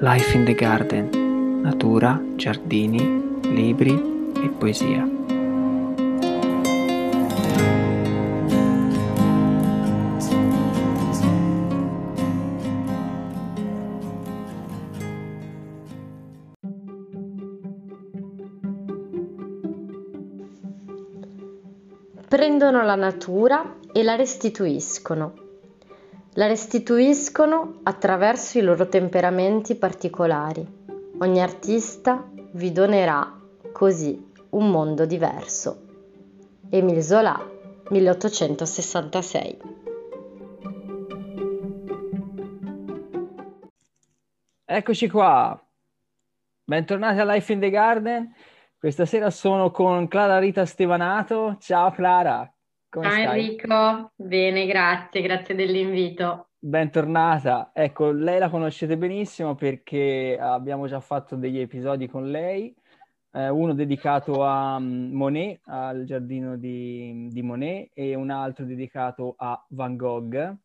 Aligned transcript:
Life 0.00 0.34
in 0.36 0.44
the 0.44 0.52
Garden, 0.52 1.62
natura, 1.62 2.22
giardini, 2.36 3.40
libri 3.44 3.94
e 4.34 4.48
poesia. 4.50 5.08
Prendono 22.28 22.84
la 22.84 22.96
natura 22.96 23.78
e 23.92 24.02
la 24.02 24.14
restituiscono 24.14 25.45
la 26.36 26.46
restituiscono 26.46 27.80
attraverso 27.82 28.58
i 28.58 28.62
loro 28.62 28.88
temperamenti 28.88 29.74
particolari. 29.74 30.66
Ogni 31.18 31.40
artista 31.40 32.28
vi 32.52 32.72
donerà 32.72 33.40
così 33.72 34.32
un 34.50 34.70
mondo 34.70 35.06
diverso. 35.06 35.84
Émile 36.68 37.00
Zola, 37.00 37.42
1866. 37.88 39.58
Eccoci 44.68 45.08
qua, 45.08 45.58
bentornati 46.64 47.18
a 47.18 47.24
Life 47.24 47.50
in 47.50 47.60
the 47.60 47.70
Garden. 47.70 48.34
Questa 48.78 49.06
sera 49.06 49.30
sono 49.30 49.70
con 49.70 50.06
Clara 50.06 50.38
Rita 50.38 50.66
Stevanato. 50.66 51.56
Ciao 51.60 51.90
Clara. 51.92 52.50
Come 52.96 53.10
Ciao 53.10 53.20
stai? 53.20 53.40
Enrico, 53.40 54.12
bene, 54.16 54.64
grazie, 54.64 55.20
grazie 55.20 55.54
dell'invito. 55.54 56.48
Bentornata. 56.58 57.70
Ecco, 57.74 58.10
lei 58.10 58.38
la 58.38 58.48
conoscete 58.48 58.96
benissimo 58.96 59.54
perché 59.54 60.38
abbiamo 60.40 60.86
già 60.86 61.00
fatto 61.00 61.36
degli 61.36 61.58
episodi 61.58 62.08
con 62.08 62.30
lei, 62.30 62.74
eh, 63.32 63.50
uno 63.50 63.74
dedicato 63.74 64.46
a 64.46 64.76
um, 64.76 65.10
Monet, 65.12 65.60
al 65.64 66.04
giardino 66.04 66.56
di, 66.56 67.28
di, 67.30 67.42
Monet, 67.42 67.90
e 67.92 68.14
un 68.14 68.30
altro 68.30 68.64
dedicato 68.64 69.34
a 69.36 69.62
Van 69.68 69.94
Gogh. 69.94 70.56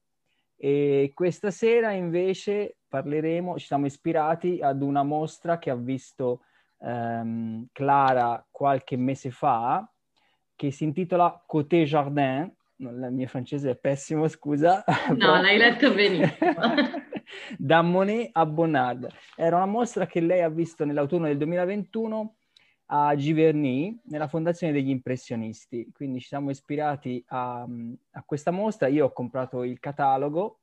E 0.56 1.12
questa 1.14 1.52
sera 1.52 1.92
invece 1.92 2.78
parleremo, 2.88 3.60
ci 3.60 3.66
siamo 3.66 3.88
ispirati 3.88 4.60
ad 4.62 4.82
una 4.82 5.04
mostra 5.04 5.58
che 5.58 5.70
ha 5.70 5.76
visto 5.76 6.44
ehm, 6.80 7.68
Clara 7.74 8.48
qualche 8.50 8.96
mese 8.96 9.32
fa, 9.32 9.86
che 10.62 10.70
si 10.70 10.84
intitola 10.84 11.44
Côté 11.48 11.86
Jardin. 11.86 12.54
Il 12.78 13.08
mio 13.10 13.28
francese 13.28 13.72
è 13.72 13.76
pessimo, 13.76 14.28
scusa. 14.28 14.84
No, 15.10 15.16
però... 15.18 15.42
l'hai 15.42 15.58
letto 15.58 15.92
benissimo. 15.92 16.54
da 17.58 17.82
Monet 17.82 18.30
a 18.34 18.46
Bonnard. 18.46 19.08
Era 19.36 19.56
una 19.56 19.66
mostra 19.66 20.06
che 20.06 20.20
lei 20.20 20.44
ha 20.44 20.50
visto 20.50 20.86
nell'autunno 20.86 21.26
del 21.26 21.38
2021 21.38 22.36
a 22.94 23.16
Giverny, 23.16 24.02
nella 24.04 24.28
Fondazione 24.28 24.72
degli 24.72 24.90
Impressionisti. 24.90 25.90
Quindi 25.92 26.20
ci 26.20 26.28
siamo 26.28 26.52
ispirati 26.52 27.24
a, 27.30 27.66
a 28.12 28.24
questa 28.24 28.52
mostra. 28.52 28.88
Io 28.88 29.06
ho 29.06 29.14
comprato 29.14 29.64
il 29.64 29.80
catalogo 29.80 30.60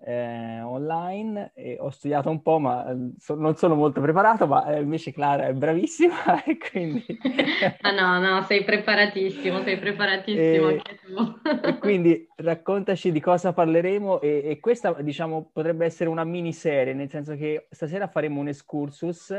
eh, 0.00 0.60
online 0.60 1.50
e 1.54 1.76
ho 1.80 1.90
studiato 1.90 2.30
un 2.30 2.40
po', 2.40 2.58
ma 2.58 2.88
eh, 2.90 3.12
so, 3.18 3.34
non 3.34 3.56
sono 3.56 3.74
molto 3.74 4.00
preparato, 4.00 4.46
ma 4.46 4.66
eh, 4.66 4.80
invece 4.80 5.12
Clara 5.12 5.46
è 5.46 5.52
bravissima 5.52 6.42
e 6.44 6.56
quindi... 6.56 7.04
ah 7.82 7.90
no, 7.90 8.18
no, 8.20 8.42
sei 8.44 8.64
preparatissimo, 8.64 9.62
sei 9.62 9.78
preparatissimo 9.78 10.68
e, 10.68 10.72
anche 10.74 10.98
tu. 11.04 11.40
e 11.66 11.78
quindi 11.78 12.28
raccontaci 12.36 13.10
di 13.10 13.20
cosa 13.20 13.52
parleremo 13.52 14.20
e, 14.20 14.42
e, 14.44 14.60
questa, 14.60 14.92
diciamo, 14.92 15.50
potrebbe 15.52 15.84
essere 15.84 16.08
una 16.08 16.24
miniserie, 16.24 16.94
nel 16.94 17.10
senso 17.10 17.34
che 17.34 17.66
stasera 17.70 18.06
faremo 18.06 18.40
un 18.40 18.48
excursus, 18.48 19.34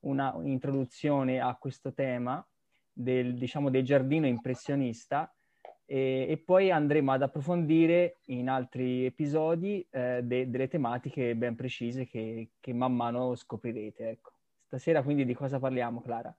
una, 0.00 0.32
un'introduzione 0.34 1.40
a 1.40 1.54
questo 1.60 1.92
tema 1.92 2.44
del, 2.90 3.34
diciamo, 3.34 3.68
del 3.68 3.84
giardino 3.84 4.26
impressionista 4.26 5.30
e, 5.90 6.26
e, 6.28 6.36
poi 6.36 6.70
andremo 6.70 7.12
ad 7.12 7.22
approfondire 7.22 8.18
in 8.26 8.50
altri 8.50 9.06
episodi 9.06 9.86
eh, 9.90 10.20
de- 10.22 10.50
delle 10.50 10.68
tematiche 10.68 11.34
ben 11.34 11.56
precise 11.56 12.06
che, 12.06 12.50
che 12.60 12.72
man 12.74 12.94
mano 12.94 13.34
scoprirete. 13.34 14.10
Ecco. 14.10 14.32
Stasera 14.66 15.02
quindi 15.02 15.24
di 15.24 15.32
cosa 15.32 15.58
parliamo, 15.58 16.02
Clara? 16.02 16.36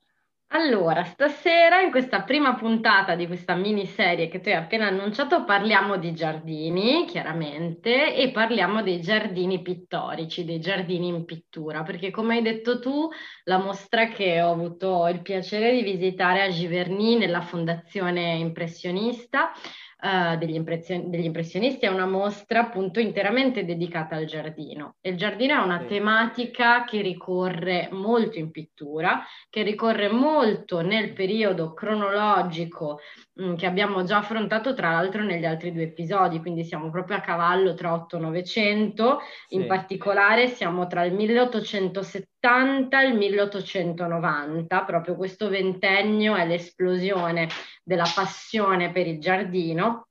Allora, 0.52 1.04
stasera 1.04 1.80
in 1.82 1.92
questa 1.92 2.24
prima 2.24 2.56
puntata 2.56 3.14
di 3.16 3.28
questa 3.28 3.54
miniserie 3.54 4.28
che 4.30 4.40
tu 4.40 4.50
hai 4.50 4.56
appena 4.56 4.88
annunciato 4.88 5.44
parliamo 5.44 5.98
di 5.98 6.12
giardini, 6.14 7.06
chiaramente, 7.06 8.16
e 8.16 8.32
parliamo 8.32 8.82
dei 8.82 9.00
giardini 9.00 9.62
pittorici, 9.62 10.46
dei 10.46 10.60
giardini 10.60 11.08
in 11.08 11.26
pittura, 11.26 11.84
perché 11.84 12.10
come 12.10 12.38
hai 12.38 12.42
detto 12.42 12.80
tu, 12.80 13.08
la 13.44 13.60
mostra 13.60 14.08
che 14.08 14.42
ho 14.42 14.52
avuto 14.52 15.08
il 15.08 15.22
piacere 15.22 15.72
di 15.72 15.84
visitare 15.84 16.42
a 16.42 16.50
Giverny 16.50 17.16
nella 17.16 17.42
Fondazione 17.42 18.34
Impressionista 18.38 19.52
uh, 20.02 20.38
degli, 20.38 20.56
impression- 20.56 21.10
degli, 21.10 21.26
impressionisti 21.26 21.86
è 21.86 21.90
una 21.90 22.06
mostra 22.06 22.62
appunto 22.62 23.00
interamente 23.00 23.66
dedicata 23.66 24.16
al 24.16 24.26
giardino. 24.26 24.96
il 25.02 25.18
giardino 25.18 25.54
è 25.54 25.64
una 25.64 25.80
sì. 25.82 25.88
tematica 25.88 26.84
che 26.86 27.02
ricorre 27.02 27.90
molto 27.92 28.38
in 28.38 28.52
pittura, 28.52 29.24
che 29.50 29.64
ricorre 29.64 30.10
molto 30.10 30.82
nel 30.82 31.14
periodo 31.14 31.74
cronologico 31.74 33.00
mh, 33.34 33.50
mm, 33.50 33.56
che 33.56 33.66
abbiamo 33.66 34.04
già 34.04 34.18
affrontato 34.18 34.74
tra 34.74 34.92
l'altro 34.92 35.24
negli 35.24 35.46
altri 35.46 35.72
due 35.72 35.84
episodi, 35.84 36.40
quindi 36.40 36.64
siamo 36.64 36.90
proprio 36.90 37.18
a 37.18 37.22
cavallo 37.22 37.74
tra 37.74 37.94
8 37.94 38.18
e 38.18 38.20
900, 38.20 39.20
sì. 39.48 39.56
in 39.56 39.68
particolare 39.68 40.48
siamo 40.48 40.88
tra 40.88 41.04
il 41.04 41.14
1870 41.14 42.39
e 43.02 43.08
il 43.08 43.16
1890, 43.16 44.84
proprio 44.84 45.16
questo 45.16 45.50
ventennio 45.50 46.36
è 46.36 46.46
l'esplosione 46.46 47.50
della 47.84 48.10
passione 48.14 48.92
per 48.92 49.08
il 49.08 49.20
giardino. 49.20 50.08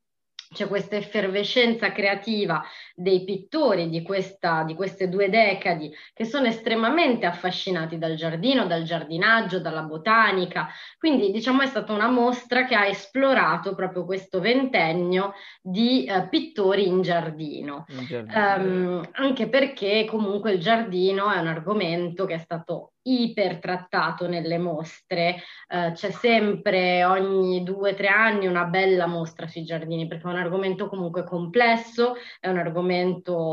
C'è 0.52 0.66
questa 0.66 0.96
effervescenza 0.96 1.92
creativa 1.92 2.62
dei 2.98 3.22
pittori 3.22 3.88
di, 3.88 4.02
questa, 4.02 4.64
di, 4.64 4.74
queste 4.74 5.08
due 5.08 5.30
decadi 5.30 5.94
che 6.12 6.24
sono 6.24 6.48
estremamente 6.48 7.26
affascinati 7.26 7.96
dal 7.96 8.16
giardino, 8.16 8.66
dal 8.66 8.82
giardinaggio, 8.82 9.60
dalla 9.60 9.82
botanica. 9.82 10.68
Quindi 10.98 11.30
diciamo 11.30 11.62
è 11.62 11.66
stata 11.66 11.92
una 11.92 12.08
mostra 12.08 12.64
che 12.64 12.74
ha 12.74 12.86
esplorato 12.86 13.76
proprio 13.76 14.04
questo 14.04 14.40
ventennio 14.40 15.34
di 15.62 16.06
eh, 16.06 16.26
pittori 16.28 16.88
in 16.88 17.02
giardino. 17.02 17.84
In 17.88 18.04
giardino. 18.04 18.98
Um, 18.98 19.08
anche 19.12 19.48
perché 19.48 20.04
comunque 20.08 20.52
il 20.52 20.60
giardino 20.60 21.30
è 21.30 21.38
un 21.38 21.46
argomento 21.46 22.24
che 22.24 22.34
è 22.34 22.38
stato 22.38 22.94
ipertrattato 23.08 24.28
nelle 24.28 24.58
mostre, 24.58 25.36
eh, 25.68 25.92
c'è 25.94 26.10
sempre 26.10 27.04
ogni 27.04 27.62
due 27.62 27.92
o 27.92 27.94
tre 27.94 28.08
anni 28.08 28.46
una 28.46 28.64
bella 28.64 29.06
mostra 29.06 29.46
sui 29.46 29.64
giardini 29.64 30.06
perché 30.06 30.28
è 30.28 30.30
un 30.30 30.36
argomento 30.36 30.88
comunque 30.88 31.24
complesso, 31.24 32.16
è 32.38 32.48
un 32.48 32.58
argomento 32.58 32.87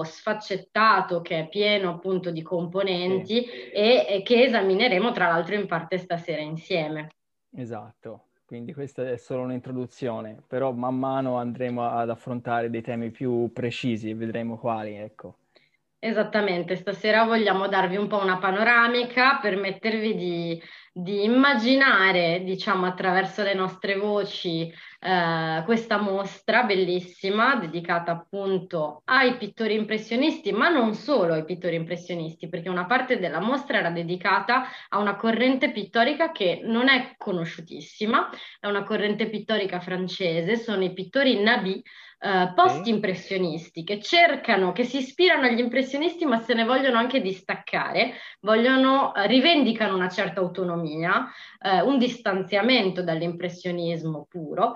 sfaccettato 0.04 1.22
che 1.22 1.40
è 1.40 1.48
pieno 1.48 1.92
appunto 1.92 2.32
di 2.32 2.42
componenti 2.42 3.44
sì. 3.44 3.70
e, 3.72 4.06
e 4.08 4.22
che 4.24 4.44
esamineremo 4.44 5.12
tra 5.12 5.28
l'altro 5.28 5.56
in 5.56 5.68
parte 5.68 5.98
stasera 5.98 6.42
insieme. 6.42 7.10
Esatto, 7.56 8.26
quindi 8.46 8.74
questa 8.74 9.10
è 9.10 9.18
solo 9.18 9.44
un'introduzione, 9.44 10.42
però 10.48 10.72
man 10.72 10.98
mano 10.98 11.38
andremo 11.38 11.88
ad 11.88 12.10
affrontare 12.10 12.70
dei 12.70 12.82
temi 12.82 13.12
più 13.12 13.52
precisi 13.54 14.10
e 14.10 14.16
vedremo 14.16 14.58
quali, 14.58 14.96
ecco. 14.96 15.38
Esattamente, 16.06 16.76
stasera 16.76 17.24
vogliamo 17.24 17.68
darvi 17.68 17.96
un 17.96 18.06
po' 18.06 18.22
una 18.22 18.38
panoramica, 18.38 19.40
permettervi 19.42 20.14
di, 20.14 20.62
di 20.94 21.24
immaginare, 21.24 22.44
diciamo, 22.44 22.86
attraverso 22.86 23.42
le 23.42 23.56
nostre 23.56 23.96
voci 23.96 24.72
eh, 25.00 25.64
questa 25.66 25.98
mostra 25.98 26.62
bellissima 26.62 27.56
dedicata 27.56 28.12
appunto 28.12 29.02
ai 29.06 29.36
pittori 29.38 29.74
impressionisti, 29.74 30.52
ma 30.52 30.70
non 30.70 30.94
solo 30.94 31.34
ai 31.34 31.44
pittori 31.44 31.74
impressionisti, 31.74 32.50
perché 32.50 32.70
una 32.70 32.86
parte 32.86 33.18
della 33.18 33.40
mostra 33.40 33.80
era 33.80 33.90
dedicata 33.90 34.68
a 34.90 35.00
una 35.00 35.16
corrente 35.16 35.72
pittorica 35.72 36.32
che 36.32 36.62
non 36.64 36.88
è 36.88 37.16
conosciutissima, 37.18 38.30
è 38.60 38.68
una 38.68 38.84
corrente 38.84 39.28
pittorica 39.28 39.80
francese, 39.80 40.56
sono 40.56 40.84
i 40.84 40.94
pittori 40.94 41.42
Nabi, 41.42 41.82
eh, 42.26 42.54
post-impressionisti 42.56 43.84
che 43.84 44.02
cercano, 44.02 44.72
che 44.72 44.84
si 44.84 44.98
ispirano 44.98 45.46
agli 45.46 45.60
impressionisti 45.60 46.26
ma 46.26 46.40
se 46.40 46.56
ne 46.56 46.64
vogliono 46.64 46.98
anche 46.98 47.22
distaccare, 47.22 48.14
vogliono, 48.42 49.14
eh, 49.14 49.28
rivendicano 49.28 49.94
una 49.94 50.10
certa 50.10 50.40
autonomia, 50.40 51.28
eh, 51.62 51.82
un 51.82 52.00
distanziamento 52.00 53.04
dall'impressionismo 53.04 54.26
puro 54.28 54.76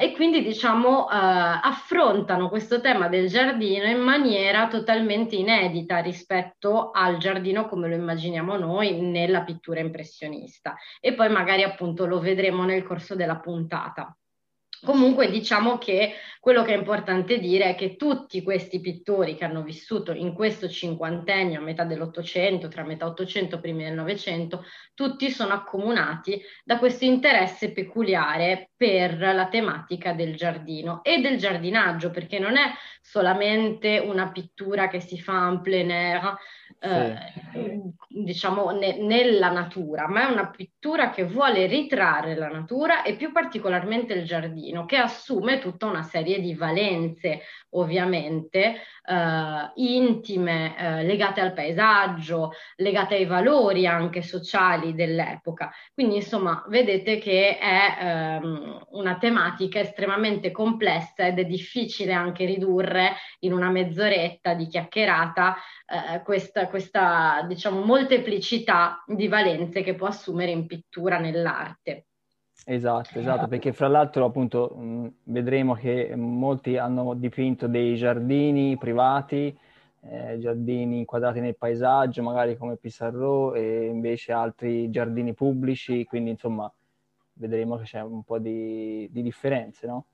e 0.00 0.12
quindi 0.14 0.42
diciamo 0.42 1.06
affrontano 1.06 2.48
questo 2.48 2.80
tema 2.80 3.08
del 3.08 3.28
giardino 3.28 3.86
in 3.86 4.00
maniera 4.00 4.66
totalmente 4.68 5.36
inedita 5.36 5.98
rispetto 5.98 6.90
al 6.90 7.18
giardino 7.18 7.66
come 7.66 7.88
lo 7.88 7.94
immaginiamo 7.94 8.56
noi 8.56 9.00
nella 9.00 9.42
pittura 9.42 9.80
impressionista 9.80 10.76
e 11.00 11.14
poi 11.14 11.28
magari 11.30 11.62
appunto 11.62 12.06
lo 12.06 12.18
vedremo 12.18 12.64
nel 12.64 12.82
corso 12.82 13.14
della 13.14 13.38
puntata. 13.38 14.14
Comunque 14.82 15.30
diciamo 15.30 15.76
che 15.76 16.14
quello 16.40 16.62
che 16.62 16.72
è 16.72 16.76
importante 16.76 17.38
dire 17.38 17.70
è 17.70 17.74
che 17.74 17.96
tutti 17.96 18.42
questi 18.42 18.80
pittori 18.80 19.36
che 19.36 19.44
hanno 19.44 19.62
vissuto 19.62 20.12
in 20.12 20.32
questo 20.32 20.70
cinquantennio, 20.70 21.58
a 21.58 21.62
metà 21.62 21.84
dell'Ottocento, 21.84 22.68
tra 22.68 22.82
metà 22.82 23.04
Ottocento 23.04 23.56
e 23.56 23.60
primi 23.60 23.84
del 23.84 23.92
Novecento, 23.92 24.64
tutti 24.94 25.30
sono 25.30 25.52
accomunati 25.52 26.40
da 26.64 26.78
questo 26.78 27.04
interesse 27.04 27.72
peculiare 27.72 28.70
per 28.74 29.18
la 29.18 29.48
tematica 29.48 30.14
del 30.14 30.34
giardino 30.34 31.02
e 31.02 31.20
del 31.20 31.36
giardinaggio, 31.36 32.10
perché 32.10 32.38
non 32.38 32.56
è 32.56 32.72
solamente 33.02 33.98
una 33.98 34.30
pittura 34.30 34.88
che 34.88 35.00
si 35.00 35.20
fa 35.20 35.48
en 35.48 35.60
plein 35.60 35.90
air, 35.90 36.36
eh, 36.80 37.14
diciamo 38.08 38.70
ne, 38.70 38.96
nella 38.96 39.50
natura, 39.50 40.08
ma 40.08 40.26
è 40.26 40.32
una 40.32 40.48
pittura 40.48 41.10
che 41.10 41.24
vuole 41.24 41.66
ritrarre 41.66 42.34
la 42.34 42.48
natura 42.48 43.02
e 43.02 43.14
più 43.16 43.32
particolarmente 43.32 44.14
il 44.14 44.24
giardino, 44.24 44.69
che 44.86 44.96
assume 44.96 45.58
tutta 45.58 45.86
una 45.86 46.02
serie 46.02 46.40
di 46.40 46.54
valenze, 46.54 47.42
ovviamente, 47.70 48.76
eh, 49.04 49.72
intime, 49.76 50.76
eh, 50.76 51.02
legate 51.04 51.40
al 51.40 51.52
paesaggio, 51.52 52.52
legate 52.76 53.16
ai 53.16 53.26
valori 53.26 53.86
anche 53.86 54.22
sociali 54.22 54.94
dell'epoca. 54.94 55.70
Quindi, 55.92 56.16
insomma, 56.16 56.64
vedete 56.68 57.18
che 57.18 57.58
è 57.58 57.96
ehm, 58.00 58.86
una 58.90 59.18
tematica 59.18 59.80
estremamente 59.80 60.50
complessa 60.50 61.26
ed 61.26 61.38
è 61.38 61.44
difficile 61.44 62.12
anche 62.12 62.44
ridurre 62.44 63.14
in 63.40 63.52
una 63.52 63.70
mezz'oretta 63.70 64.54
di 64.54 64.66
chiacchierata 64.66 65.56
eh, 65.86 66.22
questa, 66.22 66.68
questa, 66.68 67.44
diciamo, 67.46 67.82
molteplicità 67.84 69.02
di 69.06 69.28
valenze 69.28 69.82
che 69.82 69.94
può 69.94 70.06
assumere 70.08 70.50
in 70.50 70.66
pittura 70.66 71.18
nell'arte. 71.18 72.06
Esatto, 72.72 73.18
esatto, 73.18 73.48
perché 73.48 73.72
fra 73.72 73.88
l'altro 73.88 74.24
appunto 74.24 74.68
mh, 74.68 75.06
vedremo 75.24 75.74
che 75.74 76.14
molti 76.14 76.76
hanno 76.76 77.14
dipinto 77.14 77.66
dei 77.66 77.96
giardini 77.96 78.78
privati, 78.78 79.58
eh, 80.02 80.38
giardini 80.38 80.98
inquadrati 80.98 81.40
nel 81.40 81.56
paesaggio, 81.56 82.22
magari 82.22 82.56
come 82.56 82.76
Pissarro, 82.76 83.54
e 83.54 83.86
invece 83.86 84.30
altri 84.30 84.88
giardini 84.88 85.34
pubblici, 85.34 86.04
quindi 86.04 86.30
insomma 86.30 86.72
vedremo 87.32 87.76
che 87.76 87.84
c'è 87.84 88.02
un 88.02 88.22
po' 88.22 88.38
di, 88.38 89.08
di 89.10 89.22
differenze, 89.22 89.88
no? 89.88 90.04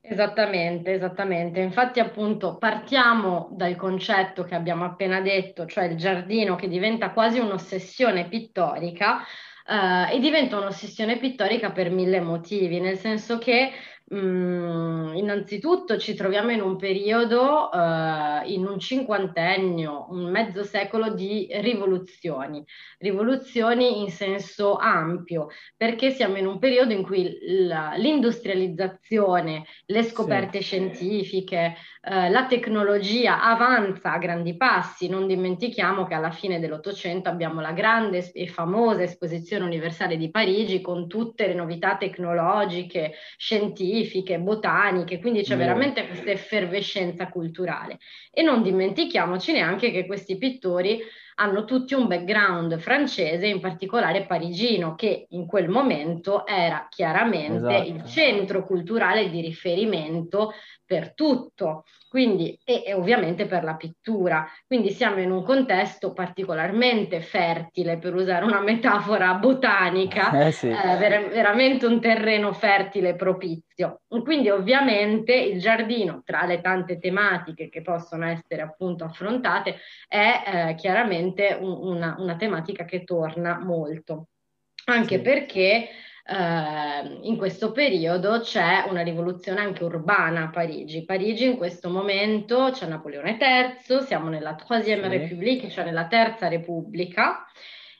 Esattamente, 0.00 0.94
esattamente. 0.94 1.60
Infatti, 1.60 2.00
appunto, 2.00 2.56
partiamo 2.56 3.50
dal 3.52 3.76
concetto 3.76 4.44
che 4.44 4.54
abbiamo 4.54 4.86
appena 4.86 5.20
detto, 5.20 5.66
cioè 5.66 5.84
il 5.84 5.98
giardino 5.98 6.56
che 6.56 6.68
diventa 6.68 7.10
quasi 7.10 7.38
un'ossessione 7.38 8.28
pittorica, 8.28 9.18
eh, 9.66 10.14
e 10.14 10.18
diventa 10.20 10.58
un'ossessione 10.58 11.18
pittorica 11.18 11.72
per 11.72 11.90
mille 11.90 12.20
motivi, 12.20 12.80
nel 12.80 12.98
senso 12.98 13.38
che 13.38 13.70
Mm, 14.14 15.14
innanzitutto 15.14 15.96
ci 15.96 16.14
troviamo 16.14 16.50
in 16.50 16.60
un 16.60 16.76
periodo, 16.76 17.70
uh, 17.72 18.46
in 18.46 18.66
un 18.66 18.78
cinquantennio, 18.78 20.08
un 20.10 20.30
mezzo 20.30 20.64
secolo 20.64 21.14
di 21.14 21.48
rivoluzioni, 21.50 22.62
rivoluzioni 22.98 24.02
in 24.02 24.10
senso 24.10 24.76
ampio, 24.76 25.46
perché 25.78 26.10
siamo 26.10 26.36
in 26.36 26.46
un 26.46 26.58
periodo 26.58 26.92
in 26.92 27.02
cui 27.04 27.38
l'industrializzazione, 27.96 29.64
le 29.86 30.02
scoperte 30.02 30.58
sì. 30.58 30.64
scientifiche, 30.64 31.76
uh, 32.02 32.28
la 32.30 32.44
tecnologia 32.46 33.42
avanza 33.42 34.12
a 34.12 34.18
grandi 34.18 34.56
passi. 34.58 35.08
Non 35.08 35.26
dimentichiamo 35.26 36.04
che 36.04 36.12
alla 36.12 36.32
fine 36.32 36.60
dell'Ottocento 36.60 37.30
abbiamo 37.30 37.62
la 37.62 37.72
grande 37.72 38.30
e 38.32 38.46
famosa 38.46 39.04
esposizione 39.04 39.64
universale 39.64 40.18
di 40.18 40.30
Parigi 40.30 40.82
con 40.82 41.08
tutte 41.08 41.46
le 41.46 41.54
novità 41.54 41.96
tecnologiche, 41.96 43.14
scientifiche 43.38 43.91
scientifiche, 43.92 44.38
botaniche, 44.38 45.20
quindi 45.20 45.42
c'è 45.42 45.56
veramente 45.56 46.06
questa 46.06 46.30
effervescenza 46.30 47.28
culturale. 47.28 47.98
E 48.32 48.42
non 48.42 48.62
dimentichiamoci 48.62 49.52
neanche 49.52 49.90
che 49.90 50.06
questi 50.06 50.38
pittori 50.38 51.00
hanno 51.42 51.64
tutti 51.64 51.94
un 51.94 52.06
background 52.06 52.78
francese, 52.78 53.46
in 53.46 53.60
particolare 53.60 54.26
parigino, 54.26 54.94
che 54.94 55.26
in 55.30 55.46
quel 55.46 55.68
momento 55.68 56.46
era 56.46 56.86
chiaramente 56.88 57.56
esatto. 57.56 57.88
il 57.88 58.04
centro 58.04 58.64
culturale 58.64 59.28
di 59.28 59.40
riferimento 59.40 60.52
per 60.84 61.14
tutto 61.14 61.84
quindi, 62.12 62.60
e, 62.62 62.82
e, 62.84 62.92
ovviamente 62.92 63.46
per 63.46 63.64
la 63.64 63.74
pittura. 63.74 64.46
Quindi 64.66 64.90
siamo 64.90 65.20
in 65.20 65.30
un 65.30 65.42
contesto 65.42 66.12
particolarmente 66.12 67.22
fertile, 67.22 67.96
per 67.96 68.14
usare 68.14 68.44
una 68.44 68.60
metafora 68.60 69.32
botanica, 69.32 70.30
eh 70.44 70.52
sì. 70.52 70.68
eh, 70.68 70.96
ver- 70.98 71.30
veramente 71.30 71.86
un 71.86 72.02
terreno 72.02 72.52
fertile 72.52 73.14
propizio. 73.14 74.02
Quindi 74.06 74.50
ovviamente 74.50 75.32
il 75.32 75.58
giardino, 75.58 76.20
tra 76.22 76.44
le 76.44 76.60
tante 76.60 76.98
tematiche 76.98 77.70
che 77.70 77.80
possono 77.80 78.26
essere 78.26 78.60
appunto 78.60 79.04
affrontate, 79.04 79.76
è 80.06 80.42
eh, 80.44 80.74
chiaramente 80.74 81.31
un, 81.58 81.96
una, 81.96 82.16
una, 82.18 82.36
tematica 82.36 82.84
che 82.84 83.04
torna 83.04 83.58
molto. 83.58 84.28
Anche 84.84 85.16
sì. 85.16 85.22
perché 85.22 85.88
eh, 86.24 87.18
in 87.22 87.36
questo 87.36 87.72
periodo 87.72 88.40
c'è 88.40 88.84
una 88.88 89.02
rivoluzione 89.02 89.60
anche 89.60 89.84
urbana 89.84 90.44
a 90.44 90.50
Parigi. 90.50 91.04
Parigi 91.04 91.44
in 91.44 91.56
questo 91.56 91.90
momento 91.90 92.70
c'è 92.72 92.86
Napoleone 92.86 93.38
III, 93.40 94.02
siamo 94.02 94.28
nella 94.28 94.54
Troisième 94.54 95.10
sì. 95.10 95.16
République, 95.16 95.70
cioè 95.70 95.84
nella 95.84 96.06
Terza 96.06 96.48
Repubblica, 96.48 97.44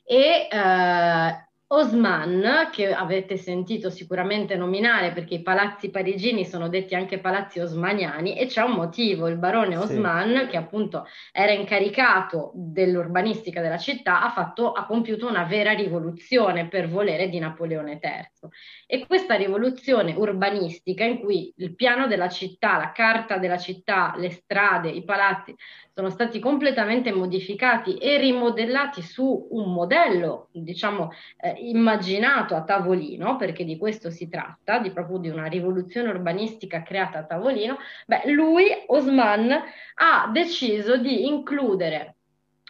e 0.05 0.49
eh, 0.51 1.52
Osman, 1.75 2.69
che 2.71 2.93
avete 2.93 3.39
sentito 3.39 3.89
sicuramente 3.89 4.57
nominare 4.57 5.13
perché 5.13 5.37
i 5.37 5.43
palazzi 5.43 5.89
parigini 5.89 6.45
sono 6.45 6.69
detti 6.69 6.95
anche 6.95 7.19
palazzi 7.19 7.61
osmaniani 7.61 8.37
e 8.37 8.45
c'è 8.45 8.61
un 8.61 8.73
motivo, 8.73 9.27
il 9.27 9.39
barone 9.39 9.79
Osman, 9.79 10.41
sì. 10.43 10.47
che 10.49 10.59
appunto 10.59 11.07
era 11.33 11.51
incaricato 11.51 12.53
dell'urbanistica 12.55 13.63
della 13.63 13.79
città, 13.79 14.23
ha, 14.23 14.31
fatto, 14.31 14.73
ha 14.73 14.85
compiuto 14.85 15.27
una 15.27 15.45
vera 15.45 15.73
rivoluzione 15.73 16.69
per 16.69 16.91
volere 16.91 17.31
di 17.31 17.39
Napoleone 17.39 17.99
III. 18.03 18.51
E 18.87 19.07
questa 19.07 19.37
rivoluzione 19.37 20.13
urbanistica 20.15 21.05
in 21.05 21.21
cui 21.21 21.55
il 21.57 21.75
piano 21.75 22.07
della 22.07 22.29
città, 22.29 22.77
la 22.77 22.93
carta 22.93 23.39
della 23.39 23.57
città, 23.57 24.13
le 24.19 24.31
strade, 24.31 24.91
i 24.91 25.05
palazzi 25.05 25.55
sono 25.95 26.09
stati 26.09 26.39
completamente 26.39 27.13
modificati 27.13 27.97
e 27.97 28.17
rimodellati 28.17 29.03
su 29.03 29.49
un 29.51 29.73
modello, 29.73 30.49
diciamo, 30.53 31.11
eh, 31.39 31.55
immaginato 31.59 32.55
a 32.55 32.63
tavolino, 32.63 33.37
perché 33.37 33.65
di 33.65 33.77
questo 33.77 34.11
si 34.11 34.29
tratta, 34.29 34.79
di 34.79 34.91
proprio 34.91 35.19
di 35.19 35.29
una 35.29 35.47
rivoluzione 35.47 36.09
urbanistica 36.09 36.83
creata 36.83 37.19
a 37.19 37.25
tavolino, 37.25 37.77
beh, 38.07 38.33
lui, 38.33 38.67
Osman, 38.87 39.51
ha 39.51 40.31
deciso 40.33 40.97
di 40.97 41.27
includere 41.27 42.15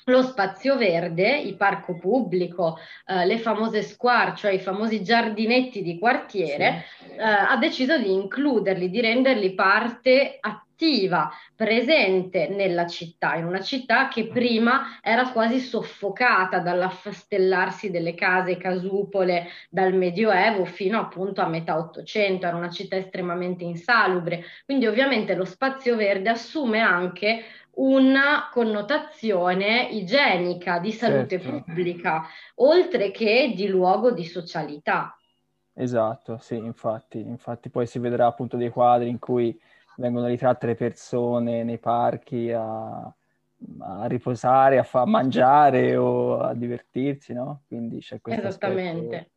lo 0.06 0.22
spazio 0.22 0.76
verde, 0.76 1.38
il 1.38 1.54
parco 1.54 1.96
pubblico, 1.96 2.76
eh, 3.06 3.24
le 3.24 3.38
famose 3.38 3.82
square, 3.82 4.34
cioè 4.34 4.50
i 4.50 4.58
famosi 4.58 5.04
giardinetti 5.04 5.80
di 5.80 5.96
quartiere, 5.96 6.86
sì. 6.98 7.12
eh, 7.12 7.22
ha 7.22 7.56
deciso 7.56 7.96
di 7.98 8.12
includerli, 8.12 8.90
di 8.90 9.00
renderli 9.00 9.54
parte 9.54 10.38
attiva 10.40 10.71
attiva, 10.82 11.30
presente 11.54 12.48
nella 12.48 12.88
città, 12.88 13.36
in 13.36 13.46
una 13.46 13.60
città 13.60 14.08
che 14.08 14.26
prima 14.26 14.98
era 15.00 15.30
quasi 15.30 15.60
soffocata 15.60 16.58
dall'affastellarsi 16.58 17.90
delle 17.90 18.14
case 18.14 18.56
casupole 18.56 19.46
dal 19.70 19.94
Medioevo 19.94 20.64
fino 20.64 20.98
appunto 20.98 21.40
a 21.40 21.46
metà 21.46 21.78
Ottocento, 21.78 22.46
era 22.46 22.56
una 22.56 22.70
città 22.70 22.96
estremamente 22.96 23.62
insalubre, 23.62 24.44
quindi 24.64 24.86
ovviamente 24.86 25.36
lo 25.36 25.44
spazio 25.44 25.94
verde 25.94 26.30
assume 26.30 26.80
anche 26.80 27.44
una 27.74 28.48
connotazione 28.52 29.88
igienica, 29.92 30.80
di 30.80 30.90
salute 30.90 31.40
certo. 31.40 31.62
pubblica, 31.64 32.26
oltre 32.56 33.12
che 33.12 33.52
di 33.54 33.68
luogo 33.68 34.10
di 34.10 34.24
socialità. 34.24 35.16
Esatto, 35.74 36.36
sì, 36.38 36.56
infatti, 36.56 37.18
infatti 37.20 37.70
poi 37.70 37.86
si 37.86 37.98
vedrà 37.98 38.26
appunto 38.26 38.58
dei 38.58 38.68
quadri 38.68 39.08
in 39.08 39.18
cui 39.18 39.58
vengono 39.96 40.26
ritratte 40.26 40.66
le 40.66 40.74
persone 40.74 41.64
nei 41.64 41.78
parchi 41.78 42.50
a, 42.52 43.14
a 43.80 44.06
riposare, 44.06 44.78
a, 44.78 44.82
fa- 44.82 45.06
mangiare 45.06 45.96
o 45.96 46.38
a 46.38 46.54
divertirsi, 46.54 47.32
no? 47.32 47.64
Quindi 47.66 47.98
c'è 47.98 48.20
questo 48.20 48.48
Esattamente. 48.48 49.31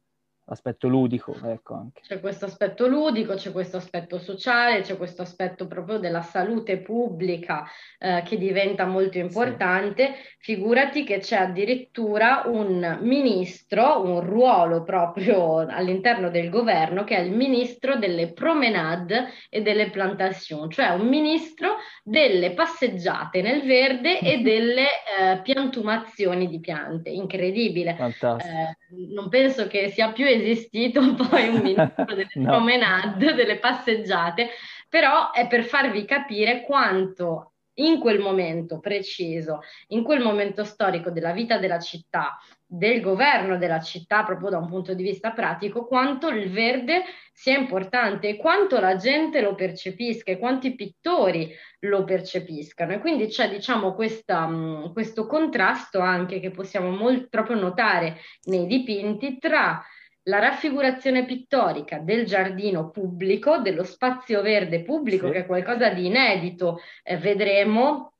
Aspetto 0.47 0.87
ludico, 0.87 1.35
ecco 1.43 1.73
anche. 1.73 2.01
C'è 2.01 2.19
questo 2.19 2.45
aspetto 2.45 2.85
ludico, 2.87 3.33
c'è 3.33 3.51
questo 3.51 3.77
aspetto 3.77 4.19
sociale, 4.19 4.81
c'è 4.81 4.95
questo 4.95 5.23
aspetto 5.23 5.65
proprio 5.65 5.97
della 5.97 6.21
salute 6.21 6.77
pubblica 6.77 7.65
eh, 7.97 8.21
che 8.23 8.37
diventa 8.37 8.85
molto 8.85 9.17
importante. 9.17 10.13
Sì. 10.13 10.53
Figurati 10.53 11.03
che 11.03 11.17
c'è 11.17 11.37
addirittura 11.37 12.43
un 12.45 12.99
ministro, 13.01 14.03
un 14.03 14.19
ruolo 14.19 14.83
proprio 14.83 15.65
all'interno 15.67 16.29
del 16.29 16.51
governo 16.51 17.03
che 17.03 17.17
è 17.17 17.21
il 17.21 17.31
ministro 17.31 17.95
delle 17.95 18.31
promenade 18.31 19.29
e 19.49 19.63
delle 19.63 19.89
plantation, 19.89 20.69
cioè 20.69 20.89
un 20.89 21.07
ministro 21.07 21.77
delle 22.03 22.51
passeggiate 22.51 23.41
nel 23.41 23.63
verde 23.63 24.19
e 24.19 24.41
delle 24.45 24.83
eh, 24.83 25.41
piantumazioni 25.41 26.47
di 26.47 26.59
piante. 26.59 27.09
Incredibile. 27.09 27.97
Eh, 27.97 28.77
non 29.11 29.27
penso 29.29 29.65
che 29.65 29.89
sia 29.89 30.11
più 30.11 30.33
esistito 30.35 31.01
poi 31.15 31.49
un 31.49 31.61
ministro 31.63 32.05
delle 32.05 32.27
no. 32.35 32.51
promenade, 32.51 33.33
delle 33.33 33.57
passeggiate, 33.57 34.49
però 34.89 35.31
è 35.31 35.47
per 35.47 35.63
farvi 35.63 36.05
capire 36.05 36.61
quanto 36.61 37.53
in 37.75 37.99
quel 37.99 38.19
momento 38.19 38.79
preciso, 38.79 39.61
in 39.87 40.03
quel 40.03 40.21
momento 40.21 40.63
storico 40.63 41.09
della 41.09 41.31
vita 41.31 41.57
della 41.57 41.79
città, 41.79 42.37
del 42.65 43.01
governo 43.01 43.57
della 43.57 43.79
città, 43.79 44.23
proprio 44.23 44.49
da 44.49 44.57
un 44.57 44.67
punto 44.67 44.93
di 44.93 45.03
vista 45.03 45.31
pratico, 45.31 45.85
quanto 45.85 46.29
il 46.29 46.49
verde 46.51 47.03
sia 47.33 47.57
importante 47.57 48.29
e 48.29 48.35
quanto 48.37 48.79
la 48.79 48.95
gente 48.95 49.41
lo 49.41 49.55
percepisca 49.55 50.31
e 50.31 50.39
quanti 50.39 50.73
pittori 50.73 51.53
lo 51.79 52.03
percepiscano. 52.03 52.93
E 52.93 52.99
quindi 52.99 53.27
c'è, 53.27 53.49
diciamo, 53.49 53.93
questa, 53.93 54.47
mh, 54.47 54.93
questo 54.93 55.27
contrasto 55.27 55.99
anche 55.99 56.39
che 56.39 56.51
possiamo 56.51 56.89
molto, 56.89 57.27
proprio 57.29 57.59
notare 57.59 58.19
nei 58.45 58.65
dipinti 58.67 59.37
tra 59.37 59.83
la 60.27 60.39
raffigurazione 60.39 61.25
pittorica 61.25 61.99
del 61.99 62.25
giardino 62.25 62.89
pubblico, 62.89 63.59
dello 63.59 63.83
spazio 63.83 64.41
verde 64.41 64.81
pubblico, 64.81 65.27
sì. 65.27 65.33
che 65.33 65.39
è 65.39 65.45
qualcosa 65.45 65.89
di 65.89 66.05
inedito, 66.07 66.79
eh, 67.03 67.17
vedremo 67.17 68.11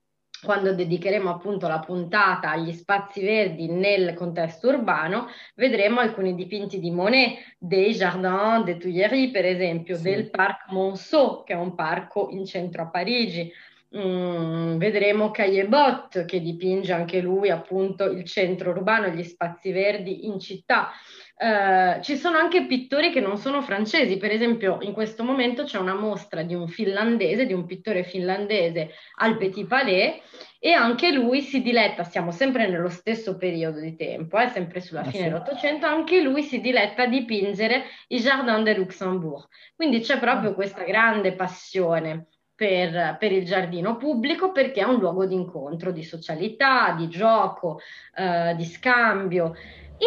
quando 0.44 0.74
dedicheremo 0.74 1.30
appunto 1.30 1.68
la 1.68 1.80
puntata 1.80 2.52
agli 2.52 2.72
spazi 2.74 3.24
verdi 3.24 3.68
nel 3.68 4.14
contesto 4.14 4.68
urbano, 4.68 5.28
vedremo 5.56 6.00
alcuni 6.00 6.36
dipinti 6.36 6.80
di 6.80 6.92
Monet, 6.92 7.38
dei 7.58 7.94
Jardins 7.94 8.64
des 8.66 8.78
Tuileries, 8.78 9.32
per 9.32 9.46
esempio, 9.46 9.96
sì. 9.96 10.04
del 10.04 10.30
Parc 10.30 10.70
Monceau, 10.70 11.44
che 11.44 11.54
è 11.54 11.58
un 11.58 11.74
parco 11.74 12.28
in 12.32 12.46
centro 12.46 12.84
a 12.84 12.88
Parigi. 12.88 13.52
Mm, 13.98 14.78
vedremo 14.78 15.32
Caillebotte 15.32 16.26
che 16.26 16.42
dipinge 16.42 16.92
anche 16.92 17.22
lui 17.22 17.50
appunto 17.50 18.04
il 18.04 18.26
centro 18.26 18.72
urbano, 18.72 19.08
gli 19.08 19.24
spazi 19.24 19.72
verdi 19.72 20.26
in 20.26 20.38
città. 20.38 20.92
Uh, 21.38 22.02
ci 22.02 22.16
sono 22.16 22.38
anche 22.38 22.66
pittori 22.66 23.12
che 23.12 23.20
non 23.20 23.38
sono 23.38 23.62
francesi, 23.62 24.18
per 24.18 24.32
esempio 24.32 24.78
in 24.82 24.94
questo 24.94 25.24
momento 25.24 25.64
c'è 25.64 25.78
una 25.78 25.94
mostra 25.94 26.44
di 26.44 26.54
un 26.54 26.68
finlandese, 26.68 27.46
di 27.46 27.52
un 27.52 27.66
pittore 27.66 28.04
finlandese 28.04 28.92
al 29.20 29.38
Petit 29.38 29.68
Palais 29.68 30.22
e 30.60 30.72
anche 30.72 31.12
lui 31.12 31.42
si 31.42 31.62
diletta, 31.62 32.04
siamo 32.04 32.32
sempre 32.32 32.68
nello 32.68 32.90
stesso 32.90 33.38
periodo 33.38 33.80
di 33.80 33.96
tempo, 33.96 34.40
eh, 34.40 34.48
sempre 34.48 34.80
sulla 34.80 35.02
ah, 35.02 35.06
fine 35.06 35.24
sì. 35.24 35.30
dell'Ottocento, 35.30 35.86
anche 35.86 36.22
lui 36.22 36.42
si 36.42 36.60
diletta 36.60 37.04
a 37.04 37.08
dipingere 37.08 37.84
i 38.08 38.20
Jardin 38.20 38.64
de 38.64 38.76
Luxembourg. 38.76 39.48
Quindi 39.76 40.00
c'è 40.00 40.20
proprio 40.20 40.52
ah. 40.52 40.54
questa 40.54 40.84
grande 40.84 41.34
passione 41.34 42.28
per, 42.56 43.18
per, 43.20 43.32
il 43.32 43.46
giardino 43.46 43.98
pubblico 43.98 44.52
perché 44.52 44.82
è 44.82 44.86
un 44.86 45.00
luogo 45.00 45.26
di 45.26 45.36
incontro, 45.36 45.92
di 45.92 46.04
socialità, 46.04 46.94
di 46.94 47.10
gioco, 47.10 47.80
eh, 48.16 48.56
di 48.56 48.64
scambio, 48.64 49.54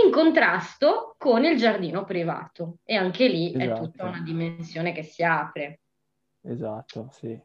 in 0.02 0.10
contrasto 0.10 1.14
con 1.18 1.44
il 1.44 1.56
giardino 1.56 2.04
privato. 2.04 2.78
E 2.84 2.96
anche 2.96 3.28
lì 3.28 3.52
esatto. 3.54 3.82
è 3.82 3.84
tutta 3.84 4.04
una 4.06 4.20
dimensione 4.22 4.92
che 4.92 5.02
si 5.02 5.22
apre. 5.22 5.80
Esatto, 6.42 7.08
sì. 7.12 7.38